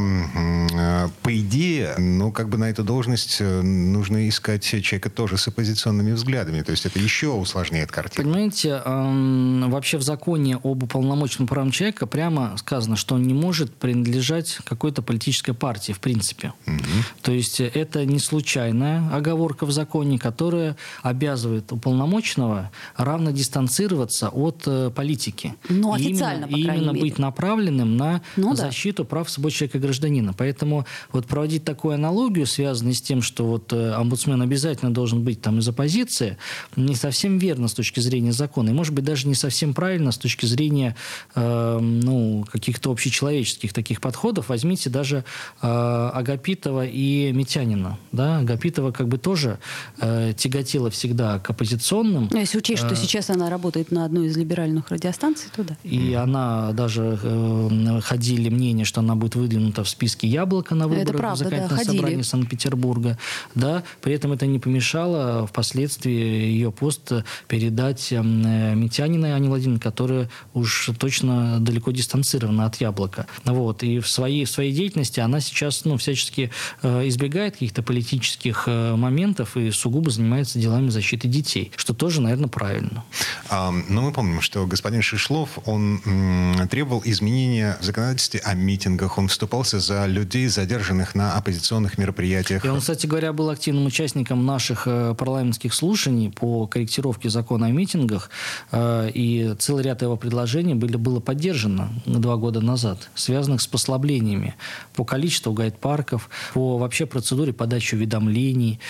по 1.22 1.38
идее, 1.38 1.94
ну, 1.98 2.32
как 2.32 2.48
бы 2.48 2.58
на 2.58 2.70
эту 2.70 2.84
должность 2.84 3.38
э, 3.40 3.62
нужно 3.62 4.28
искать 4.28 4.71
человека 4.80 5.10
тоже 5.10 5.36
с 5.36 5.48
оппозиционными 5.48 6.12
взглядами. 6.12 6.62
То 6.62 6.70
есть 6.70 6.86
это 6.86 6.98
еще 6.98 7.28
усложняет 7.28 7.90
картину. 7.90 8.30
Понимаете, 8.30 8.80
э, 8.84 9.68
вообще 9.68 9.98
в 9.98 10.02
законе 10.02 10.58
об 10.62 10.82
уполномоченном 10.82 11.48
правам 11.48 11.70
человека 11.70 12.06
прямо 12.06 12.56
сказано, 12.56 12.96
что 12.96 13.16
он 13.16 13.22
не 13.22 13.34
может 13.34 13.74
принадлежать 13.74 14.58
какой-то 14.64 15.02
политической 15.02 15.52
партии, 15.52 15.92
в 15.92 16.00
принципе. 16.00 16.52
Угу. 16.66 16.76
То 17.22 17.32
есть 17.32 17.60
это 17.60 18.04
не 18.04 18.18
случайная 18.18 19.14
оговорка 19.14 19.66
в 19.66 19.72
законе, 19.72 20.18
которая 20.18 20.76
обязывает 21.02 21.72
уполномоченного 21.72 22.70
равно 22.96 23.30
дистанцироваться 23.30 24.28
от 24.28 24.62
э, 24.66 24.90
политики. 24.94 25.54
Ну, 25.68 25.92
официально, 25.92 26.46
и 26.46 26.60
именно, 26.60 26.72
по 26.72 26.76
именно 26.76 26.90
мере. 26.92 27.00
быть 27.00 27.18
направленным 27.18 27.96
на 27.96 28.22
ну, 28.36 28.54
защиту 28.54 29.02
да. 29.02 29.08
прав 29.08 29.30
свобод 29.30 29.52
человека 29.52 29.78
и 29.78 29.80
гражданина. 29.80 30.32
Поэтому 30.32 30.86
вот 31.12 31.26
проводить 31.26 31.64
такую 31.64 31.94
аналогию, 31.94 32.46
связанную 32.46 32.94
с 32.94 33.02
тем, 33.02 33.22
что 33.22 33.46
вот 33.46 33.72
э, 33.72 33.92
омбудсмен 33.92 34.40
обязательно 34.40 34.61
должен 34.90 35.22
быть 35.22 35.40
там 35.40 35.58
из 35.58 35.68
оппозиции, 35.68 36.36
не 36.76 36.94
совсем 36.94 37.38
верно 37.38 37.68
с 37.68 37.74
точки 37.74 38.00
зрения 38.00 38.32
закона. 38.32 38.70
И, 38.70 38.72
может 38.72 38.94
быть, 38.94 39.04
даже 39.04 39.28
не 39.28 39.34
совсем 39.34 39.74
правильно 39.74 40.12
с 40.12 40.18
точки 40.18 40.46
зрения 40.46 40.96
э, 41.34 41.78
ну, 41.80 42.44
каких-то 42.50 42.90
общечеловеческих 42.90 43.72
таких 43.72 44.00
подходов. 44.00 44.48
Возьмите 44.48 44.90
даже 44.90 45.24
э, 45.60 46.10
Агапитова 46.14 46.86
и 46.86 47.32
Митянина. 47.32 47.98
Да? 48.12 48.38
Агапитова 48.38 48.92
как 48.92 49.08
бы 49.08 49.18
тоже 49.18 49.58
э, 50.00 50.32
тяготела 50.36 50.90
всегда 50.90 51.38
к 51.38 51.50
оппозиционным. 51.50 52.28
Ну, 52.30 52.38
если 52.38 52.58
учесть, 52.58 52.84
что 52.84 52.94
сейчас 52.96 53.30
она 53.30 53.50
работает 53.50 53.90
на 53.90 54.04
одной 54.04 54.26
из 54.26 54.36
либеральных 54.36 54.90
радиостанций, 54.90 55.50
то 55.54 55.64
да. 55.64 55.76
И 55.82 56.12
она 56.14 56.72
даже 56.72 57.18
э, 57.22 58.00
ходили 58.02 58.48
мнения, 58.48 58.84
что 58.84 59.00
она 59.00 59.14
будет 59.14 59.34
выдвинута 59.34 59.84
в 59.84 59.88
списке 59.88 60.26
яблоко 60.28 60.74
на 60.74 60.88
выборах 60.88 61.20
правда, 61.20 61.34
в 61.34 61.38
законодательное 61.38 61.84
да, 61.84 61.92
собрание 61.92 62.24
Санкт-Петербурга. 62.24 63.18
Да? 63.54 63.82
При 64.00 64.14
этом 64.14 64.32
это 64.32 64.46
не 64.52 64.58
помешало 64.58 65.46
впоследствии 65.46 66.12
ее 66.12 66.70
пост 66.70 67.12
передать 67.48 68.12
э, 68.12 68.22
Митяниной 68.22 69.32
Ане 69.32 69.48
Владимировне, 69.48 69.80
которая 69.80 70.30
уж 70.54 70.90
точно 70.98 71.58
далеко 71.60 71.90
дистанцирована 71.90 72.66
от 72.66 72.76
яблока. 72.76 73.26
Вот. 73.44 73.82
И 73.82 73.98
в 73.98 74.08
своей, 74.08 74.44
в 74.44 74.50
своей 74.50 74.72
деятельности 74.72 75.20
она 75.20 75.40
сейчас 75.40 75.84
ну, 75.84 75.96
всячески 75.96 76.50
э, 76.82 77.08
избегает 77.08 77.54
каких-то 77.54 77.82
политических 77.82 78.64
э, 78.66 78.94
моментов 78.96 79.56
и 79.56 79.70
сугубо 79.70 80.10
занимается 80.10 80.58
делами 80.58 80.88
защиты 80.90 81.28
детей, 81.28 81.72
что 81.76 81.94
тоже, 81.94 82.20
наверное, 82.20 82.48
правильно. 82.48 83.04
А, 83.48 83.72
но 83.88 84.02
мы 84.02 84.12
помним, 84.12 84.40
что 84.40 84.66
господин 84.66 85.02
Шишлов, 85.02 85.58
он 85.64 86.00
м, 86.04 86.68
требовал 86.68 87.02
изменения 87.04 87.78
в 87.80 87.84
законодательстве 87.84 88.40
о 88.44 88.54
митингах, 88.54 89.18
он 89.18 89.28
вступался 89.28 89.80
за 89.80 90.06
людей, 90.06 90.48
задержанных 90.48 91.14
на 91.14 91.34
оппозиционных 91.36 91.98
мероприятиях. 91.98 92.64
И 92.64 92.68
он, 92.68 92.80
кстати 92.80 93.06
говоря, 93.06 93.32
был 93.32 93.50
активным 93.50 93.86
участником 93.86 94.31
наших 94.40 94.86
э, 94.86 95.14
парламентских 95.14 95.74
слушаний 95.74 96.30
по 96.30 96.66
корректировке 96.66 97.28
закона 97.28 97.66
о 97.66 97.70
митингах, 97.70 98.30
э, 98.70 99.10
и 99.12 99.54
целый 99.58 99.84
ряд 99.84 100.02
его 100.02 100.16
предложений 100.16 100.74
были, 100.74 100.96
было 100.96 101.20
поддержано 101.20 101.90
два 102.06 102.36
года 102.36 102.60
назад, 102.60 103.10
связанных 103.14 103.60
с 103.60 103.66
послаблениями 103.66 104.54
по 104.94 105.04
количеству 105.04 105.52
гайд-парков, 105.52 106.28
по 106.54 106.78
вообще 106.78 107.06
процедуре 107.06 107.52
подачи 107.52 107.94
уведомлений, 107.94 108.80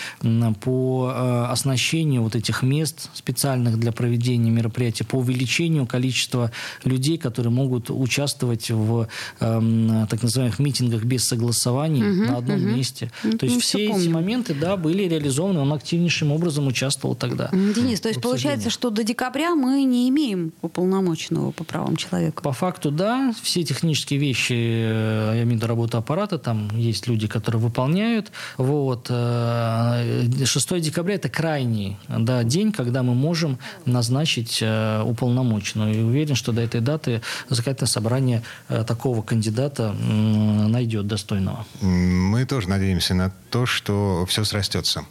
по 0.61 1.13
э, 1.15 1.45
оснащению 1.51 2.23
вот 2.23 2.37
этих 2.37 2.63
мест 2.63 3.11
специальных 3.15 3.79
для 3.79 3.93
проведения 3.93 4.51
мероприятий, 4.51 5.05
по 5.05 5.17
увеличению 5.17 5.87
количества 5.87 6.51
людей, 6.85 7.19
которые 7.19 7.53
могут 7.53 7.91
участвовать 7.91 8.71
в 8.71 9.09
э, 9.41 10.07
так 10.09 10.23
называемых 10.23 10.59
митингах 10.59 11.05
без 11.05 11.27
согласований 11.27 12.03
угу, 12.03 12.33
на 12.33 12.39
одном 12.39 12.59
угу. 12.59 12.77
месте. 12.77 13.11
Ну, 13.23 13.39
то 13.39 13.47
есть 13.47 13.61
все 13.63 13.91
эти 13.91 14.09
моменты, 14.09 14.55
да, 14.55 14.77
были 14.77 15.05
реализованы, 15.05 15.32
он 15.41 15.73
активнейшим 15.73 16.33
образом 16.33 16.67
участвовал 16.67 17.15
тогда. 17.15 17.49
Денис, 17.53 18.01
то 18.01 18.09
есть 18.09 18.21
получается, 18.21 18.71
что 18.71 18.91
до 18.91 19.05
декабря 19.05 19.55
мы 19.55 19.85
не 19.85 20.09
имеем 20.09 20.53
уполномоченного 20.63 21.51
по 21.53 21.65
правам 21.65 21.97
человека? 21.97 22.43
По 22.43 22.53
факту, 22.53 22.91
да. 22.91 23.35
Все 23.43 23.63
технические 23.63 24.19
вещи, 24.19 24.53
э, 24.53 25.33
я 25.35 25.43
имею 25.43 25.51
в 25.51 25.53
виду 25.57 25.67
работу 25.67 25.99
аппарата, 25.99 26.39
там 26.39 26.69
есть 26.77 27.07
люди, 27.07 27.27
которые 27.27 27.61
выполняют. 27.61 28.33
Вот. 28.57 29.07
6 29.09 29.13
э, 29.13 30.81
декабря– 30.81 31.15
это 31.17 31.29
крайний 31.29 31.97
да, 32.09 32.45
день, 32.45 32.73
когда 32.73 33.03
мы 33.03 33.15
можем 33.15 33.59
назначить 33.87 34.59
э, 34.61 35.03
уполномоченную. 35.03 35.95
И 35.95 36.03
уверен, 36.03 36.35
что 36.35 36.53
до 36.53 36.61
этой 36.61 36.81
даты 36.81 37.23
законодательное 37.49 37.89
собрание 37.89 38.43
такого 38.87 39.23
кандидата 39.23 39.93
найдет 39.93 41.07
достойного. 41.07 41.65
Мы 41.81 42.45
тоже 42.45 42.69
надеемся 42.69 43.15
на 43.15 43.33
то, 43.51 43.67
что 43.67 44.25
все 44.29 44.45
срастется. 44.45 45.05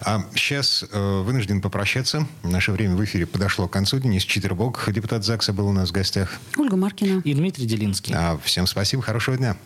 А 0.00 0.24
сейчас 0.34 0.84
э, 0.90 1.20
вынужден 1.22 1.60
попрощаться. 1.60 2.26
Наше 2.42 2.72
время 2.72 2.96
в 2.96 3.04
эфире 3.04 3.26
подошло 3.26 3.68
к 3.68 3.72
концу. 3.72 3.98
Денис 3.98 4.22
Читербок, 4.22 4.84
депутат 4.92 5.24
ЗАГСа, 5.24 5.52
был 5.52 5.68
у 5.68 5.72
нас 5.72 5.90
в 5.90 5.92
гостях. 5.92 6.38
Ольга 6.56 6.76
Маркина. 6.76 7.20
И 7.24 7.34
Дмитрий 7.34 7.66
Делинский. 7.66 8.14
А, 8.16 8.38
всем 8.42 8.66
спасибо, 8.66 9.02
хорошего 9.02 9.36
дня. 9.36 9.56